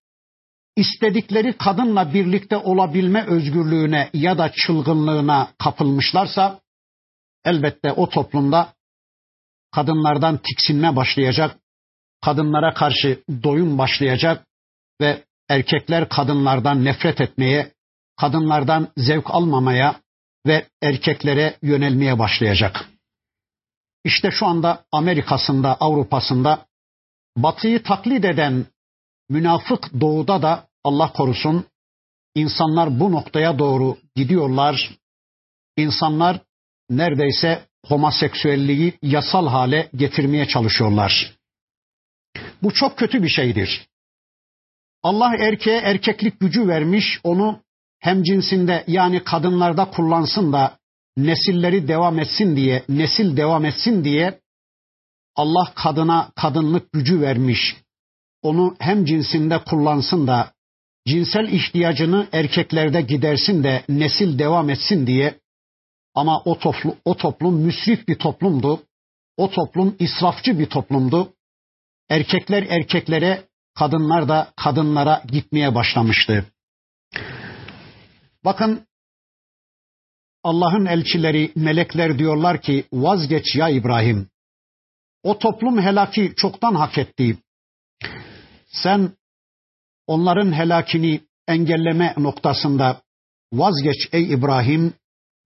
istedikleri 0.76 1.58
kadınla 1.58 2.14
birlikte 2.14 2.58
olabilme 2.58 3.26
özgürlüğüne 3.26 4.10
ya 4.14 4.38
da 4.38 4.52
çılgınlığına 4.52 5.52
kapılmışlarsa, 5.64 6.60
elbette 7.46 7.92
o 7.92 8.10
toplumda 8.10 8.74
kadınlardan 9.72 10.38
tiksinme 10.38 10.96
başlayacak, 10.96 11.56
kadınlara 12.22 12.74
karşı 12.74 13.24
doyum 13.44 13.78
başlayacak 13.78 14.46
ve 15.02 15.24
erkekler 15.50 16.10
kadınlardan 16.10 16.86
nefret 16.86 17.22
etmeye, 17.22 17.74
kadınlardan 18.18 18.88
zevk 18.98 19.32
almamaya 19.32 20.02
ve 20.48 20.68
erkeklere 20.82 21.58
yönelmeye 21.62 22.20
başlayacak. 22.20 22.86
İşte 24.04 24.32
şu 24.32 24.46
anda 24.46 24.86
Amerika'sında, 24.92 25.78
Avrupa'sında 25.80 26.66
batıyı 27.38 27.84
taklit 27.84 28.26
eden 28.26 28.66
münafık 29.30 30.02
doğuda 30.02 30.42
da 30.42 30.68
Allah 30.84 31.14
korusun 31.14 31.66
insanlar 32.36 33.00
bu 33.00 33.12
noktaya 33.12 33.60
doğru 33.60 33.98
gidiyorlar. 34.16 34.92
İnsanlar 35.78 36.42
neredeyse 36.90 37.66
homoseksüelliği 37.86 38.98
yasal 39.02 39.48
hale 39.48 39.90
getirmeye 39.96 40.48
çalışıyorlar. 40.48 41.38
Bu 42.64 42.74
çok 42.74 42.98
kötü 42.98 43.24
bir 43.24 43.30
şeydir. 43.30 43.89
Allah 45.04 45.36
erkeğe 45.40 45.78
erkeklik 45.78 46.40
gücü 46.40 46.68
vermiş, 46.68 47.20
onu 47.24 47.60
hem 48.00 48.24
cinsinde 48.24 48.84
yani 48.88 49.24
kadınlarda 49.24 49.86
kullansın 49.86 50.54
da 50.54 50.78
nesilleri 51.18 51.88
devam 51.88 52.20
etsin 52.20 52.56
diye, 52.56 52.84
nesil 52.90 53.38
devam 53.38 53.66
etsin 53.66 54.04
diye 54.04 54.40
Allah 55.36 55.74
kadına 55.76 56.32
kadınlık 56.36 56.92
gücü 56.92 57.22
vermiş. 57.22 57.76
Onu 58.42 58.76
hem 58.80 59.06
cinsinde 59.06 59.64
kullansın 59.64 60.28
da 60.28 60.52
cinsel 61.08 61.48
ihtiyacını 61.48 62.28
erkeklerde 62.32 63.02
gidersin 63.02 63.64
de 63.64 63.84
nesil 63.90 64.40
devam 64.40 64.70
etsin 64.70 65.08
diye 65.08 65.40
ama 66.16 66.42
o 66.46 66.60
toplum, 66.60 66.96
o 67.06 67.18
toplum 67.18 67.56
müsrif 67.56 68.08
bir 68.08 68.16
toplumdu. 68.16 68.84
O 69.38 69.50
toplum 69.50 69.96
israfçı 70.00 70.60
bir 70.60 70.66
toplumdu. 70.66 71.34
Erkekler 72.10 72.64
erkeklere, 72.64 73.44
kadınlar 73.80 74.30
da 74.30 74.54
kadınlara 74.56 75.24
gitmeye 75.28 75.76
başlamıştı. 75.76 76.46
Bakın 78.46 78.88
Allah'ın 80.44 80.86
elçileri, 80.86 81.52
melekler 81.56 82.20
diyorlar 82.20 82.62
ki 82.62 82.86
vazgeç 82.94 83.56
ya 83.56 83.70
İbrahim. 83.70 84.30
O 85.24 85.40
toplum 85.40 85.82
helaki 85.82 86.34
çoktan 86.36 86.76
hak 86.76 86.98
etti. 86.98 87.38
Sen 88.68 89.12
onların 90.08 90.52
helakini 90.54 91.22
engelleme 91.48 92.14
noktasında 92.18 93.02
vazgeç 93.54 94.10
ey 94.12 94.34
İbrahim. 94.34 94.94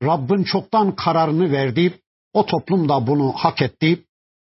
Rabbin 0.03 0.43
çoktan 0.43 0.95
kararını 0.95 1.51
verdi. 1.51 1.99
O 2.33 2.45
toplum 2.45 2.89
da 2.89 3.07
bunu 3.07 3.31
hak 3.31 3.61
etti. 3.61 4.05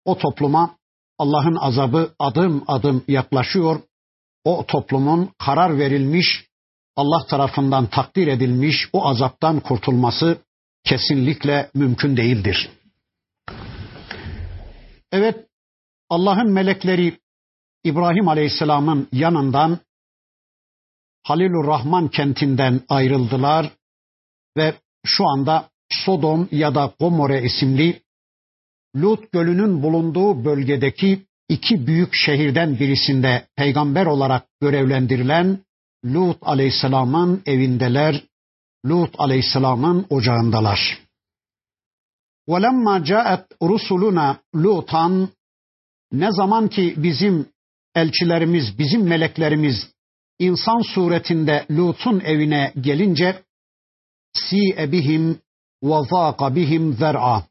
O 0.05 0.19
topluma 0.19 0.77
Allah'ın 1.19 1.57
azabı 1.57 2.15
adım 2.19 2.65
adım 2.67 3.05
yaklaşıyor. 3.09 3.81
O 4.45 4.67
toplumun 4.67 5.31
karar 5.39 5.79
verilmiş, 5.79 6.27
Allah 6.97 7.27
tarafından 7.27 7.87
takdir 7.87 8.27
edilmiş 8.27 8.89
o 8.93 9.07
azaptan 9.07 9.61
kurtulması 9.61 10.39
kesinlikle 10.85 11.71
mümkün 11.75 12.17
değildir. 12.17 12.71
Evet, 15.13 15.47
Allah'ın 16.11 16.53
melekleri 16.53 17.19
İbrahim 17.85 18.29
Aleyhisselam'ın 18.29 19.09
yanından 19.13 19.79
Halilur 21.23 21.67
Rahman 21.67 22.09
kentinden 22.09 22.81
ayrıldılar 22.89 23.71
ve 24.57 24.75
şu 25.07 25.25
anda 25.29 25.71
Sodom 25.91 26.49
ya 26.51 26.75
da 26.75 26.95
Gomorre 27.01 27.43
isimli 27.43 28.03
Lut 28.96 29.32
Gölü'nün 29.32 29.84
bulunduğu 29.84 30.46
bölgedeki 30.46 31.26
iki 31.50 31.88
büyük 31.88 32.14
şehirden 32.14 32.80
birisinde 32.80 33.48
peygamber 33.56 34.06
olarak 34.06 34.48
görevlendirilen 34.62 35.60
Lut 36.06 36.38
Aleyhisselam'ın 36.42 37.42
evindeler, 37.46 38.24
Lut 38.86 39.16
Aleyhisselam'ın 39.18 40.06
ocağındalar. 40.10 41.00
وَلَمَّا 42.48 43.06
جَاءَتْ 43.06 43.46
رُسُلُنَا 43.62 44.36
لُوتًا 44.56 45.28
Ne 46.12 46.32
zaman 46.32 46.68
ki 46.68 46.94
bizim 46.98 47.46
elçilerimiz, 47.96 48.80
bizim 48.80 49.04
meleklerimiz 49.04 49.92
insan 50.40 50.82
suretinde 50.82 51.66
Lut'un 51.72 52.20
evine 52.20 52.74
gelince 52.82 53.44
si 54.34 54.92
bihim 54.92 55.40
ve 55.84 55.96
zâka 56.10 56.56
bihim 56.56 56.94
zer'a. 56.94 57.44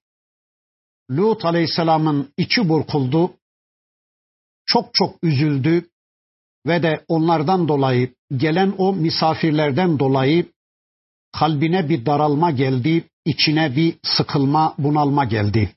Lut 1.10 1.44
aleyhisselamın 1.44 2.32
içi 2.36 2.68
burkuldu, 2.68 3.34
çok 4.66 4.94
çok 4.94 5.16
üzüldü 5.22 5.90
ve 6.66 6.82
de 6.82 7.04
onlardan 7.08 7.68
dolayı 7.68 8.14
gelen 8.36 8.74
o 8.78 8.92
misafirlerden 8.92 9.98
dolayı 9.98 10.46
kalbine 11.32 11.88
bir 11.88 12.06
daralma 12.06 12.50
geldi, 12.50 13.04
içine 13.24 13.76
bir 13.76 13.94
sıkılma, 14.02 14.74
bunalma 14.78 15.24
geldi. 15.24 15.74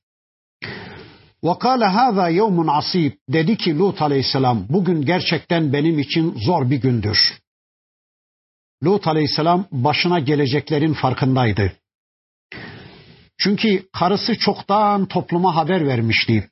وَقَالَ 1.43 1.84
هَذَا 1.84 2.32
يَوْمٌ 2.32 2.71
asib 2.71 3.12
Dedi 3.29 3.58
ki 3.58 3.77
Lut 3.77 4.01
aleyhisselam 4.01 4.65
bugün 4.69 5.01
gerçekten 5.01 5.73
benim 5.73 5.99
için 5.99 6.36
zor 6.45 6.69
bir 6.69 6.82
gündür. 6.82 7.17
Lut 8.84 9.08
aleyhisselam 9.08 9.65
başına 9.71 10.19
geleceklerin 10.19 10.93
farkındaydı. 10.93 11.73
Çünkü 13.38 13.88
karısı 13.92 14.38
çoktan 14.38 15.07
topluma 15.07 15.57
haber 15.57 15.87
vermişti. 15.87 16.51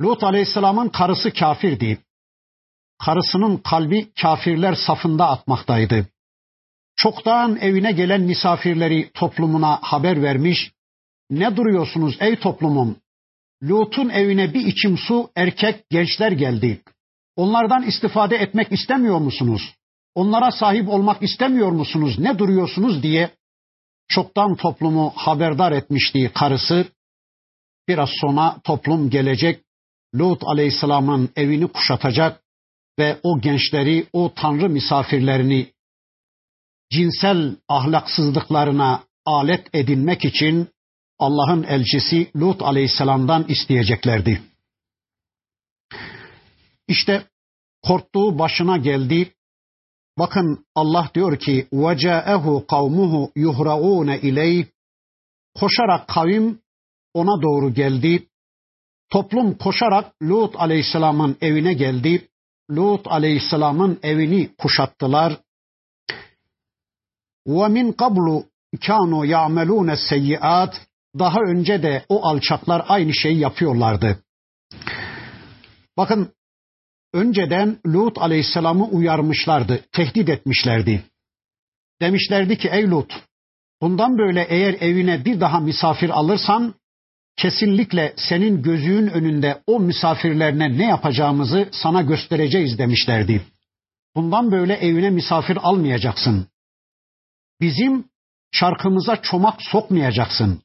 Lut 0.00 0.24
aleyhisselamın 0.24 0.88
karısı 0.88 1.32
kafirdi. 1.32 1.98
Karısının 3.04 3.56
kalbi 3.56 4.12
kafirler 4.22 4.74
safında 4.74 5.28
atmaktaydı. 5.28 6.06
Çoktan 6.96 7.56
evine 7.56 7.92
gelen 7.92 8.20
misafirleri 8.20 9.10
toplumuna 9.14 9.78
haber 9.82 10.22
vermiş. 10.22 10.72
Ne 11.30 11.56
duruyorsunuz 11.56 12.16
ey 12.20 12.36
toplumum? 12.36 12.96
Lut'un 13.62 14.08
evine 14.08 14.54
bir 14.54 14.66
içim 14.66 14.98
su 14.98 15.30
erkek 15.36 15.90
gençler 15.90 16.32
geldi. 16.32 16.82
Onlardan 17.36 17.82
istifade 17.82 18.36
etmek 18.36 18.72
istemiyor 18.72 19.18
musunuz? 19.18 19.74
Onlara 20.14 20.50
sahip 20.50 20.88
olmak 20.88 21.22
istemiyor 21.22 21.70
musunuz? 21.70 22.18
Ne 22.18 22.38
duruyorsunuz 22.38 23.02
diye 23.02 23.30
çoktan 24.08 24.56
toplumu 24.56 25.12
haberdar 25.16 25.72
etmişti 25.72 26.30
karısı. 26.34 26.86
Biraz 27.88 28.10
sonra 28.20 28.60
toplum 28.64 29.10
gelecek, 29.10 29.64
Lut 30.14 30.42
aleyhisselamın 30.44 31.30
evini 31.36 31.66
kuşatacak 31.66 32.42
ve 32.98 33.20
o 33.22 33.40
gençleri, 33.40 34.06
o 34.12 34.32
tanrı 34.34 34.68
misafirlerini 34.68 35.72
cinsel 36.90 37.56
ahlaksızlıklarına 37.68 39.04
alet 39.24 39.74
edinmek 39.74 40.24
için 40.24 40.68
Allah'ın 41.18 41.62
elçisi 41.62 42.30
Lut 42.36 42.62
aleyhisselamdan 42.62 43.44
isteyeceklerdi. 43.48 44.42
İşte 46.88 47.26
korktuğu 47.82 48.38
başına 48.38 48.76
geldi. 48.76 49.32
Bakın 50.18 50.66
Allah 50.74 51.10
diyor 51.14 51.38
ki 51.38 51.68
وَجَاءَهُ 51.72 52.66
قَوْمُهُ 52.66 53.32
يُهْرَعُونَ 53.36 54.18
اِلَيْهِ 54.18 54.66
Koşarak 55.54 56.08
kavim 56.08 56.60
ona 57.14 57.42
doğru 57.42 57.74
geldi. 57.74 58.26
Toplum 59.10 59.58
koşarak 59.58 60.12
Lut 60.22 60.56
aleyhisselamın 60.56 61.36
evine 61.40 61.72
geldi. 61.72 62.28
Lut 62.70 63.06
aleyhisselamın 63.06 63.98
evini 64.02 64.54
kuşattılar. 64.58 65.40
وَمِنْ 67.46 67.92
قَبْلُ 67.92 68.44
كَانُوا 68.76 69.26
يَعْمَلُونَ 69.26 69.90
السَّيِّئَاتِ 69.90 70.72
Daha 71.18 71.40
önce 71.40 71.82
de 71.82 72.04
o 72.08 72.26
alçaklar 72.26 72.84
aynı 72.88 73.14
şeyi 73.14 73.38
yapıyorlardı. 73.38 74.22
Bakın 75.96 76.32
önceden 77.12 77.78
Lut 77.86 78.18
aleyhisselamı 78.18 78.84
uyarmışlardı, 78.84 79.84
tehdit 79.92 80.28
etmişlerdi. 80.28 81.02
Demişlerdi 82.00 82.58
ki 82.58 82.68
ey 82.72 82.90
Lut 82.90 83.12
bundan 83.82 84.18
böyle 84.18 84.46
eğer 84.48 84.74
evine 84.74 85.24
bir 85.24 85.40
daha 85.40 85.60
misafir 85.60 86.10
alırsan 86.10 86.74
kesinlikle 87.36 88.14
senin 88.16 88.62
gözüğün 88.62 89.06
önünde 89.06 89.62
o 89.66 89.80
misafirlerine 89.80 90.78
ne 90.78 90.86
yapacağımızı 90.86 91.68
sana 91.72 92.02
göstereceğiz 92.02 92.78
demişlerdi. 92.78 93.42
Bundan 94.14 94.52
böyle 94.52 94.74
evine 94.74 95.10
misafir 95.10 95.58
almayacaksın. 95.62 96.46
Bizim 97.60 98.04
çarkımıza 98.52 99.22
çomak 99.22 99.62
sokmayacaksın. 99.62 100.62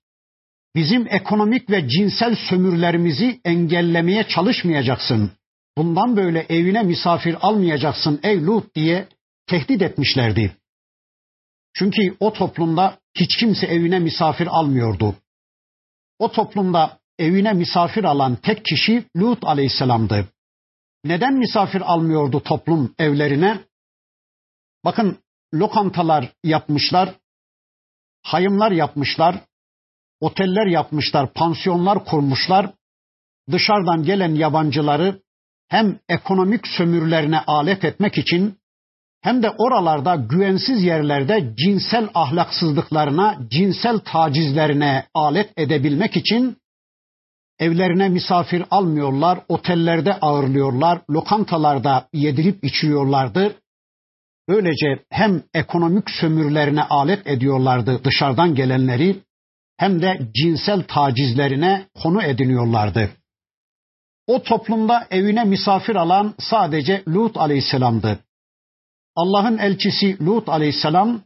Bizim 0.76 1.08
ekonomik 1.08 1.70
ve 1.70 1.90
cinsel 1.90 2.36
sömürlerimizi 2.36 3.42
engellemeye 3.46 4.24
çalışmayacaksın. 4.24 5.32
Bundan 5.78 6.18
böyle 6.18 6.46
evine 6.50 6.84
misafir 6.84 7.38
almayacaksın 7.42 8.20
ey 8.24 8.46
Lut 8.46 8.76
diye 8.76 9.08
tehdit 9.48 9.82
etmişlerdi. 9.82 10.58
Çünkü 11.74 12.16
o 12.20 12.34
toplumda 12.34 13.00
hiç 13.16 13.38
kimse 13.38 13.68
evine 13.68 14.00
misafir 14.00 14.48
almıyordu. 14.48 15.16
O 16.20 16.32
toplumda 16.32 17.00
evine 17.20 17.54
misafir 17.54 18.04
alan 18.04 18.36
tek 18.36 18.66
kişi 18.66 19.06
Lut 19.18 19.44
aleyhisselamdı. 19.44 20.28
Neden 21.04 21.34
misafir 21.34 21.82
almıyordu 21.82 22.44
toplum 22.44 22.96
evlerine? 23.00 23.60
Bakın 24.86 25.18
lokantalar 25.54 26.34
yapmışlar, 26.44 27.16
hayımlar 28.22 28.72
yapmışlar, 28.72 29.36
oteller 30.20 30.68
yapmışlar, 30.68 31.34
pansiyonlar 31.34 32.06
kurmuşlar. 32.06 32.74
Dışarıdan 33.52 34.04
gelen 34.04 34.36
yabancıları 34.36 35.22
hem 35.72 36.00
ekonomik 36.10 36.68
sömürlerine 36.68 37.40
alet 37.40 37.86
etmek 37.86 38.18
için 38.18 38.58
hem 39.22 39.44
de 39.44 39.50
oralarda 39.50 40.16
güvensiz 40.16 40.84
yerlerde 40.84 41.54
cinsel 41.58 42.10
ahlaksızlıklarına, 42.14 43.38
cinsel 43.50 44.00
tacizlerine 44.00 45.06
alet 45.14 45.54
edebilmek 45.58 46.18
için 46.18 46.58
evlerine 47.60 48.10
misafir 48.10 48.64
almıyorlar, 48.72 49.40
otellerde 49.48 50.14
ağırlıyorlar, 50.14 51.02
lokantalarda 51.10 52.08
yedirip 52.14 52.64
içiriyorlardı. 52.64 53.56
Böylece 54.50 55.04
hem 55.10 55.44
ekonomik 55.54 56.10
sömürlerine 56.10 56.84
alet 56.84 57.28
ediyorlardı 57.28 58.04
dışarıdan 58.04 58.56
gelenleri 58.56 59.20
hem 59.78 60.02
de 60.02 60.22
cinsel 60.36 60.84
tacizlerine 60.84 61.86
konu 62.04 62.24
ediniyorlardı. 62.24 63.10
O 64.32 64.44
toplumda 64.44 65.08
evine 65.12 65.44
misafir 65.44 65.96
alan 65.96 66.34
sadece 66.40 67.04
Lut 67.08 67.38
aleyhisselamdı. 67.38 68.20
Allah'ın 69.16 69.58
elçisi 69.58 70.26
Lut 70.26 70.50
aleyhisselam 70.50 71.22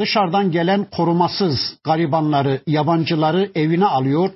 dışarıdan 0.00 0.50
gelen 0.50 0.84
korumasız 0.84 1.78
garibanları, 1.84 2.62
yabancıları 2.66 3.50
evine 3.54 3.86
alıyor. 3.86 4.30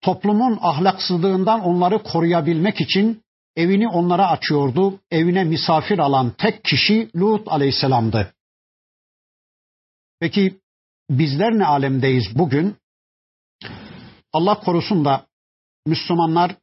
Toplumun 0.00 0.58
ahlaksızlığından 0.60 1.60
onları 1.60 2.02
koruyabilmek 2.02 2.80
için 2.80 3.22
evini 3.56 3.88
onlara 3.88 4.30
açıyordu. 4.30 5.00
Evine 5.10 5.44
misafir 5.44 5.98
alan 5.98 6.30
tek 6.38 6.64
kişi 6.64 7.10
Lut 7.16 7.48
aleyhisselamdı. 7.48 8.34
Peki 10.20 10.60
bizler 11.10 11.58
ne 11.58 11.66
alemdeyiz 11.66 12.24
bugün? 12.34 12.76
Allah 14.32 14.60
korusun 14.60 15.04
da 15.04 15.26
Müslümanlar 15.86 16.61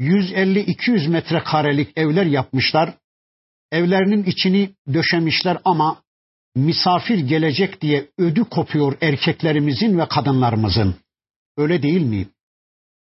150-200 0.00 1.08
metrekarelik 1.08 1.98
evler 1.98 2.26
yapmışlar. 2.26 2.94
Evlerinin 3.72 4.24
içini 4.24 4.70
döşemişler 4.92 5.58
ama 5.64 6.02
misafir 6.56 7.18
gelecek 7.18 7.80
diye 7.80 8.08
ödü 8.18 8.44
kopuyor 8.44 8.98
erkeklerimizin 9.00 9.98
ve 9.98 10.08
kadınlarımızın. 10.08 10.94
Öyle 11.56 11.82
değil 11.82 12.00
mi? 12.00 12.28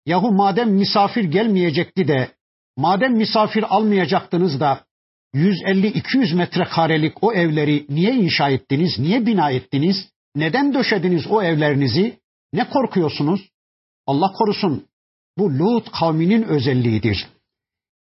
Yahu 0.07 0.33
madem 0.33 0.71
misafir 0.71 1.25
gelmeyecekti 1.25 2.09
de, 2.09 2.31
madem 2.77 3.17
misafir 3.17 3.75
almayacaktınız 3.75 4.61
da 4.61 4.85
150-200 5.35 6.35
metrekarelik 6.35 7.25
o 7.25 7.33
evleri 7.33 7.87
niye 7.89 8.15
inşa 8.15 8.51
ettiniz, 8.51 8.99
niye 8.99 9.27
bina 9.27 9.51
ettiniz, 9.51 10.09
neden 10.37 10.75
döşediniz 10.75 11.27
o 11.27 11.43
evlerinizi, 11.43 12.19
ne 12.53 12.69
korkuyorsunuz? 12.69 13.41
Allah 14.07 14.33
korusun 14.33 14.90
bu 15.39 15.59
Lut 15.59 15.93
kavminin 15.93 16.43
özelliğidir. 16.43 17.29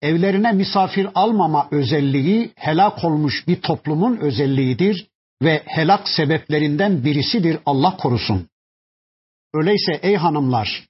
Evlerine 0.03 0.53
misafir 0.53 1.09
almama 1.15 1.69
özelliği 1.71 2.53
helak 2.57 3.05
olmuş 3.05 3.47
bir 3.47 3.61
toplumun 3.61 4.17
özelliğidir 4.17 5.07
ve 5.43 5.63
helak 5.67 6.09
sebeplerinden 6.09 7.05
birisidir 7.05 7.59
Allah 7.67 7.97
korusun. 7.97 8.49
Öyleyse 9.55 9.93
ey 10.03 10.17
hanımlar, 10.17 10.87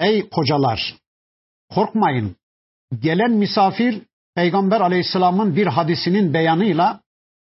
ey 0.00 0.28
kocalar, 0.28 0.94
korkmayın. 1.74 2.36
Gelen 3.00 3.30
misafir 3.30 4.02
Peygamber 4.34 4.80
aleyhisselamın 4.80 5.56
bir 5.56 5.66
hadisinin 5.66 6.34
beyanıyla 6.34 7.00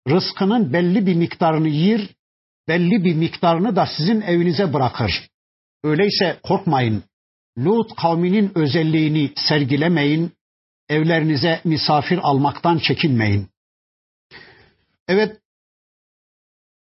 rızkının 0.09 0.73
belli 0.73 1.07
bir 1.07 1.15
miktarını 1.15 1.69
yiyir, 1.69 2.11
belli 2.69 3.05
bir 3.05 3.15
miktarını 3.15 3.77
da 3.77 3.87
sizin 3.97 4.21
evinize 4.21 4.73
bırakır. 4.73 5.29
Öyleyse 5.85 6.41
korkmayın. 6.43 7.03
Lut 7.59 7.97
kavminin 7.97 8.53
özelliğini 8.55 9.33
sergilemeyin, 9.37 10.33
evlerinize 10.89 11.61
misafir 11.65 12.19
almaktan 12.23 12.79
çekinmeyin. 12.79 13.49
Evet, 15.09 15.41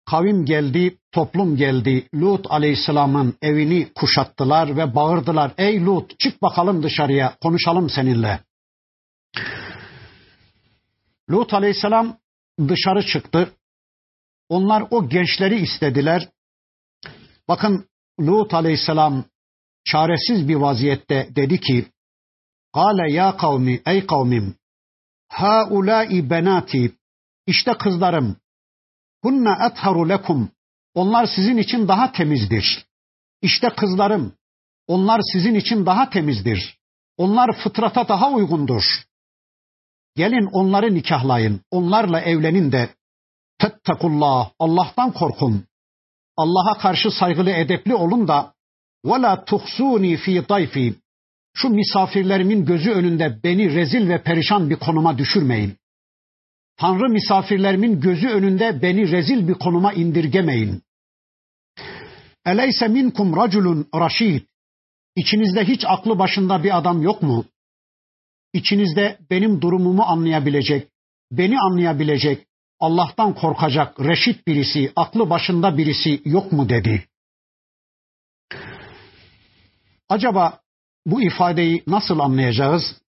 kavim 0.05 0.45
geldi, 0.45 0.97
toplum 1.11 1.57
geldi. 1.57 2.07
Lut 2.13 2.45
aleyhisselamın 2.49 3.37
evini 3.41 3.93
kuşattılar 3.93 4.77
ve 4.77 4.95
bağırdılar. 4.95 5.53
Ey 5.57 5.85
Lut 5.85 6.19
çık 6.19 6.41
bakalım 6.41 6.83
dışarıya 6.83 7.37
konuşalım 7.41 7.89
seninle. 7.89 8.39
Lut 11.29 11.53
aleyhisselam 11.53 12.17
dışarı 12.67 13.05
çıktı. 13.05 13.53
Onlar 14.49 14.83
o 14.89 15.09
gençleri 15.09 15.61
istediler. 15.61 16.29
Bakın 17.47 17.87
Lut 18.19 18.53
aleyhisselam 18.53 19.25
çaresiz 19.85 20.47
bir 20.47 20.55
vaziyette 20.55 21.29
dedi 21.35 21.59
ki 21.59 21.85
Kale 22.73 23.13
ya 23.13 23.37
kavmi 23.37 23.81
ey 23.85 24.05
kavmim 24.05 24.55
haulai 25.27 26.29
benati 26.29 26.91
işte 27.47 27.73
kızlarım 27.73 28.37
hunna 29.23 29.67
etharu 29.67 30.09
lekum 30.09 30.51
onlar 30.93 31.25
sizin 31.25 31.57
için 31.57 31.87
daha 31.87 32.11
temizdir. 32.11 32.85
İşte 33.41 33.69
kızlarım 33.69 34.33
onlar 34.87 35.21
sizin 35.33 35.55
için 35.55 35.85
daha 35.85 36.09
temizdir. 36.09 36.77
Onlar 37.17 37.57
fıtrata 37.63 38.07
daha 38.07 38.31
uygundur. 38.31 38.83
Gelin 40.15 40.49
onları 40.51 40.93
nikahlayın, 40.93 41.61
onlarla 41.71 42.21
evlenin 42.21 42.71
de 42.71 42.89
tettekullah, 43.59 44.51
Allah'tan 44.59 45.11
korkun. 45.11 45.65
Allah'a 46.37 46.77
karşı 46.77 47.11
saygılı 47.11 47.49
edepli 47.49 47.95
olun 47.95 48.27
da 48.27 48.53
ve 49.05 49.21
la 49.21 49.45
tuhsuni 49.45 50.17
fi 50.17 50.43
tayfi. 50.47 50.95
Şu 51.53 51.69
misafirlerimin 51.69 52.65
gözü 52.65 52.91
önünde 52.91 53.39
beni 53.43 53.75
rezil 53.75 54.09
ve 54.09 54.23
perişan 54.23 54.69
bir 54.69 54.75
konuma 54.75 55.17
düşürmeyin. 55.17 55.77
Tanrı 56.77 57.09
misafirlerimin 57.09 58.01
gözü 58.01 58.27
önünde 58.27 58.81
beni 58.81 59.11
rezil 59.11 59.47
bir 59.47 59.53
konuma 59.53 59.93
indirgemeyin. 59.93 60.81
Eleyse 62.45 62.87
minkum 62.87 63.35
raculun 63.35 63.87
raşid. 63.95 64.41
İçinizde 65.15 65.63
hiç 65.63 65.85
aklı 65.87 66.19
başında 66.19 66.63
bir 66.63 66.77
adam 66.77 67.01
yok 67.01 67.21
mu? 67.21 67.45
İçinizde 68.53 69.17
benim 69.29 69.61
durumumu 69.61 70.03
anlayabilecek, 70.03 70.87
beni 71.31 71.59
anlayabilecek, 71.59 72.47
Allah'tan 72.79 73.33
korkacak 73.35 73.99
reşit 73.99 74.47
birisi, 74.47 74.91
aklı 74.95 75.29
başında 75.29 75.77
birisi 75.77 76.21
yok 76.25 76.51
mu 76.51 76.69
dedi. 76.69 77.05
Acaba 80.11 80.59
bu 81.05 81.21
ifadeyi 81.21 81.83
nasıl 81.87 82.19
anlayacağız? 82.19 83.01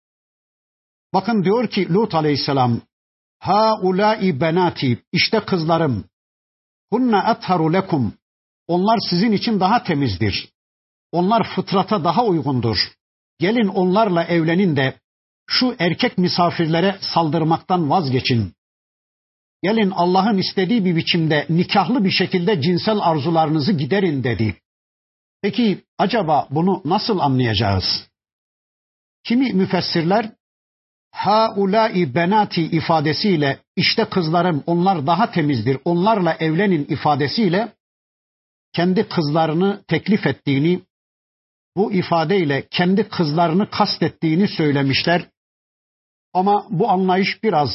Bakın 1.13 1.43
diyor 1.43 1.67
ki 1.69 1.93
Lut 1.93 2.15
aleyhisselam 2.15 2.81
Ha 3.39 3.79
ulai 3.81 4.41
benati 4.41 5.03
işte 5.11 5.39
kızlarım 5.39 6.05
hunna 6.91 7.31
etharu 7.31 7.73
lekum 7.73 8.13
onlar 8.67 8.99
sizin 9.09 9.31
için 9.31 9.59
daha 9.59 9.83
temizdir. 9.83 10.49
Onlar 11.11 11.55
fıtrata 11.55 12.03
daha 12.03 12.25
uygundur. 12.25 12.77
Gelin 13.39 13.67
onlarla 13.67 14.23
evlenin 14.23 14.75
de 14.75 14.99
şu 15.47 15.75
erkek 15.79 16.17
misafirlere 16.17 16.97
saldırmaktan 17.01 17.89
vazgeçin. 17.89 18.53
Gelin 19.63 19.91
Allah'ın 19.91 20.37
istediği 20.37 20.85
bir 20.85 20.95
biçimde 20.95 21.45
nikahlı 21.49 22.03
bir 22.03 22.11
şekilde 22.11 22.61
cinsel 22.61 22.97
arzularınızı 22.99 23.71
giderin 23.71 24.23
dedi. 24.23 24.60
Peki 25.41 25.83
acaba 25.97 26.47
bunu 26.51 26.81
nasıl 26.85 27.19
anlayacağız? 27.19 28.09
Kimi 29.23 29.53
müfessirler 29.53 30.31
haulai 31.11 32.15
benati 32.15 32.61
ifadesiyle 32.61 33.59
işte 33.75 34.05
kızlarım 34.05 34.63
onlar 34.65 35.07
daha 35.07 35.31
temizdir 35.31 35.77
onlarla 35.85 36.33
evlenin 36.33 36.85
ifadesiyle 36.85 37.73
kendi 38.73 39.09
kızlarını 39.09 39.83
teklif 39.87 40.27
ettiğini 40.27 40.81
bu 41.75 41.93
ifadeyle 41.93 42.67
kendi 42.67 43.09
kızlarını 43.09 43.69
kastettiğini 43.69 44.47
söylemişler. 44.47 45.29
Ama 46.33 46.67
bu 46.69 46.89
anlayış 46.89 47.43
biraz 47.43 47.69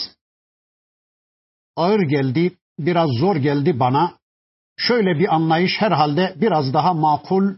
ağır 1.76 2.00
geldi, 2.00 2.57
biraz 2.79 3.11
zor 3.20 3.37
geldi 3.37 3.81
bana. 3.81 4.18
Şöyle 4.77 5.19
bir 5.19 5.35
anlayış 5.35 5.73
herhalde 5.79 6.35
biraz 6.37 6.75
daha 6.75 6.95
makul 6.95 7.55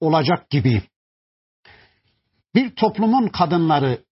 olacak 0.00 0.50
gibi. 0.50 0.82
Bir 2.54 2.74
toplumun 2.74 3.28
kadınları 3.28 4.04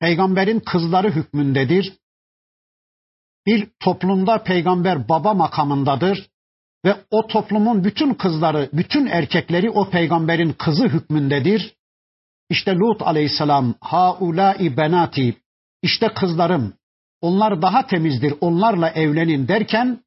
peygamberin 0.00 0.60
kızları 0.60 1.10
hükmündedir. 1.10 1.92
Bir 3.46 3.68
toplumda 3.80 4.42
peygamber 4.42 5.08
baba 5.08 5.34
makamındadır 5.34 6.30
ve 6.84 6.96
o 7.10 7.26
toplumun 7.26 7.84
bütün 7.84 8.14
kızları, 8.14 8.70
bütün 8.72 9.06
erkekleri 9.06 9.70
o 9.70 9.90
peygamberin 9.90 10.52
kızı 10.52 10.84
hükmündedir. 10.84 11.76
İşte 12.50 12.74
Lut 12.74 13.02
aleyhisselam 13.02 13.74
haulâi 13.80 14.76
benati 14.76 15.36
işte 15.82 16.08
kızlarım 16.08 16.74
onlar 17.20 17.62
daha 17.62 17.86
temizdir 17.86 18.34
onlarla 18.40 18.90
evlenin 18.90 19.48
derken 19.48 20.00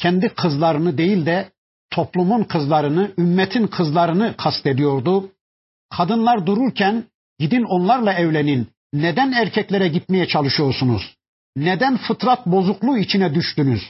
kendi 0.00 0.28
kızlarını 0.28 0.98
değil 0.98 1.26
de 1.26 1.50
toplumun 1.90 2.44
kızlarını, 2.44 3.10
ümmetin 3.18 3.66
kızlarını 3.66 4.34
kastediyordu. 4.36 5.30
Kadınlar 5.96 6.46
dururken 6.46 7.04
gidin 7.38 7.62
onlarla 7.62 8.12
evlenin. 8.12 8.68
Neden 8.92 9.32
erkeklere 9.32 9.88
gitmeye 9.88 10.28
çalışıyorsunuz? 10.28 11.16
Neden 11.56 11.96
fıtrat 11.96 12.46
bozukluğu 12.46 12.98
içine 12.98 13.34
düştünüz? 13.34 13.82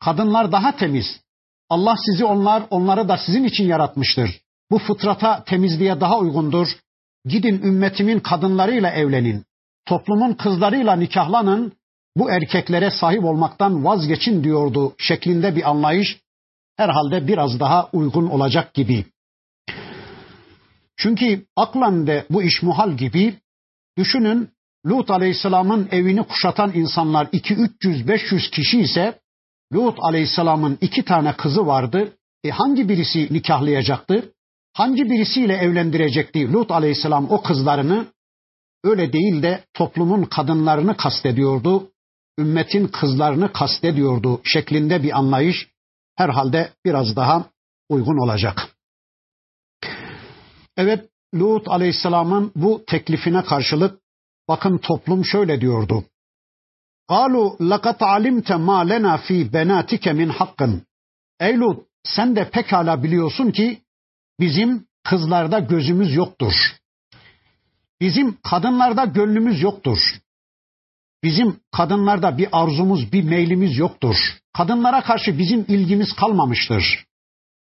Kadınlar 0.00 0.52
daha 0.52 0.76
temiz. 0.76 1.20
Allah 1.70 1.94
sizi 2.06 2.24
onlar, 2.24 2.62
onları 2.70 3.08
da 3.08 3.18
sizin 3.26 3.44
için 3.44 3.64
yaratmıştır. 3.64 4.40
Bu 4.70 4.78
fıtrata, 4.78 5.44
temizliğe 5.44 6.00
daha 6.00 6.18
uygundur. 6.18 6.68
Gidin 7.24 7.62
ümmetimin 7.62 8.20
kadınlarıyla 8.20 8.90
evlenin. 8.90 9.44
Toplumun 9.86 10.32
kızlarıyla 10.32 10.96
nikahlanın. 10.96 11.72
Bu 12.18 12.30
erkeklere 12.30 12.90
sahip 12.90 13.24
olmaktan 13.24 13.84
vazgeçin 13.84 14.44
diyordu 14.44 14.94
şeklinde 14.98 15.56
bir 15.56 15.70
anlayış 15.70 16.20
herhalde 16.76 17.28
biraz 17.28 17.60
daha 17.60 17.88
uygun 17.92 18.26
olacak 18.26 18.74
gibi. 18.74 19.04
Çünkü 20.96 21.46
aklan 21.56 22.06
de 22.06 22.26
bu 22.30 22.42
iş 22.42 22.62
muhal 22.62 22.92
gibi 22.92 23.34
düşünün 23.98 24.50
Lut 24.86 25.10
Aleyhisselam'ın 25.10 25.88
evini 25.90 26.22
kuşatan 26.22 26.72
insanlar 26.74 27.28
2 27.32 27.54
300 27.54 28.08
500 28.08 28.50
kişi 28.50 28.80
ise 28.80 29.18
Lut 29.74 29.98
Aleyhisselam'ın 30.00 30.78
iki 30.80 31.04
tane 31.04 31.32
kızı 31.32 31.66
vardı. 31.66 32.12
E 32.44 32.50
hangi 32.50 32.88
birisi 32.88 33.28
nikahlayacaktı? 33.30 34.32
Hangi 34.72 35.10
birisiyle 35.10 35.56
evlendirecekti 35.56 36.52
Lut 36.52 36.70
Aleyhisselam 36.70 37.30
o 37.30 37.42
kızlarını? 37.42 38.06
Öyle 38.84 39.12
değil 39.12 39.42
de 39.42 39.64
toplumun 39.74 40.22
kadınlarını 40.22 40.96
kastediyordu. 40.96 41.90
Ümmetin 42.38 42.88
kızlarını 42.88 43.52
kastediyordu 43.52 44.40
şeklinde 44.44 45.02
bir 45.02 45.18
anlayış 45.18 45.68
herhalde 46.16 46.72
biraz 46.84 47.16
daha 47.16 47.44
uygun 47.88 48.16
olacak. 48.16 48.68
Evet 50.76 51.08
Lut 51.34 51.68
Aleyhisselam'ın 51.68 52.52
bu 52.54 52.84
teklifine 52.86 53.44
karşılık 53.44 54.00
bakın 54.48 54.78
toplum 54.78 55.24
şöyle 55.24 55.60
diyordu. 55.60 56.04
Kalu 57.08 57.56
lakat 57.60 58.02
alimte 58.02 58.56
ma 58.56 58.80
lena 58.80 59.16
fi 59.16 59.52
benatike 59.52 60.12
min 60.12 60.28
hakkın. 60.28 60.82
Ey 61.40 61.58
Lut 61.58 61.86
sen 62.04 62.36
de 62.36 62.50
pekala 62.50 63.02
biliyorsun 63.02 63.50
ki 63.50 63.82
bizim 64.40 64.86
kızlarda 65.04 65.58
gözümüz 65.58 66.14
yoktur. 66.14 66.52
Bizim 68.00 68.38
kadınlarda 68.42 69.04
gönlümüz 69.04 69.62
yoktur. 69.62 69.98
Bizim 71.22 71.60
kadınlarda 71.72 72.38
bir 72.38 72.48
arzumuz, 72.52 73.12
bir 73.12 73.22
meylimiz 73.24 73.76
yoktur. 73.76 74.16
Kadınlara 74.52 75.02
karşı 75.02 75.38
bizim 75.38 75.64
ilgimiz 75.68 76.12
kalmamıştır. 76.12 77.04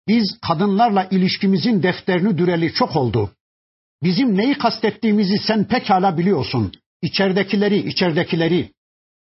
Biz 0.09 0.38
kadınlarla 0.49 1.05
ilişkimizin 1.05 1.83
defterini 1.83 2.38
düreli 2.38 2.73
çok 2.73 2.97
oldu. 2.97 3.31
Bizim 4.03 4.37
neyi 4.37 4.59
kastettiğimizi 4.59 5.38
sen 5.38 5.64
pekala 5.64 6.19
biliyorsun. 6.19 6.73
İçeridekileri, 7.03 7.88
içeridekileri. 7.88 8.71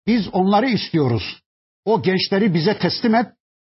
Biz 0.08 0.28
onları 0.32 0.70
istiyoruz. 0.70 1.42
O 1.86 2.02
gençleri 2.02 2.54
bize 2.54 2.80
teslim 2.80 3.16
et. 3.16 3.26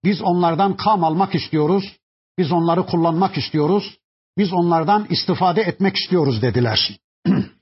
Biz 0.04 0.22
onlardan 0.22 0.78
kam 0.78 1.04
almak 1.04 1.36
istiyoruz. 1.36 1.96
Biz 2.38 2.52
onları 2.52 2.86
kullanmak 2.86 3.38
istiyoruz. 3.38 3.98
Biz 4.38 4.54
onlardan 4.54 5.08
istifade 5.10 5.62
etmek 5.62 5.96
istiyoruz 5.96 6.42
dediler. 6.42 7.00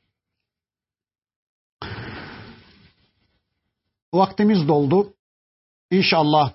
Vaktimiz 4.13 4.67
doldu. 4.67 5.13
İnşallah 5.91 6.51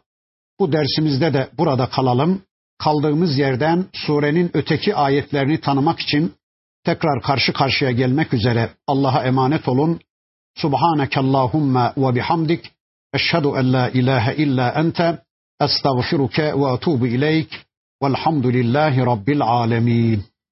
bu 0.60 0.72
dersimizde 0.72 1.34
de 1.34 1.50
burada 1.58 1.90
kalalım. 1.90 2.42
Kaldığımız 2.78 3.38
yerden 3.38 3.86
surenin 3.92 4.50
öteki 4.54 4.94
ayetlerini 4.94 5.60
tanımak 5.60 6.00
için 6.00 6.34
tekrar 6.84 7.22
karşı 7.22 7.52
karşıya 7.52 7.90
gelmek 7.90 8.34
üzere 8.34 8.70
Allah'a 8.86 9.24
emanet 9.24 9.68
olun. 9.68 10.00
Subhaneke 10.56 11.20
Allahumma 11.20 11.94
ve 11.96 12.14
bihamdik. 12.14 12.72
Eşhedü 13.14 13.48
en 13.48 13.72
la 13.72 13.90
ilahe 13.90 14.36
illa 14.36 14.70
ente. 14.70 15.18
Estağfiruke 15.60 16.42
ve 16.42 16.72
etubu 16.74 17.06
ileyk. 17.06 17.66
Velhamdülillahi 18.02 19.06
Rabbil 19.06 19.42
alemin. 19.42 20.24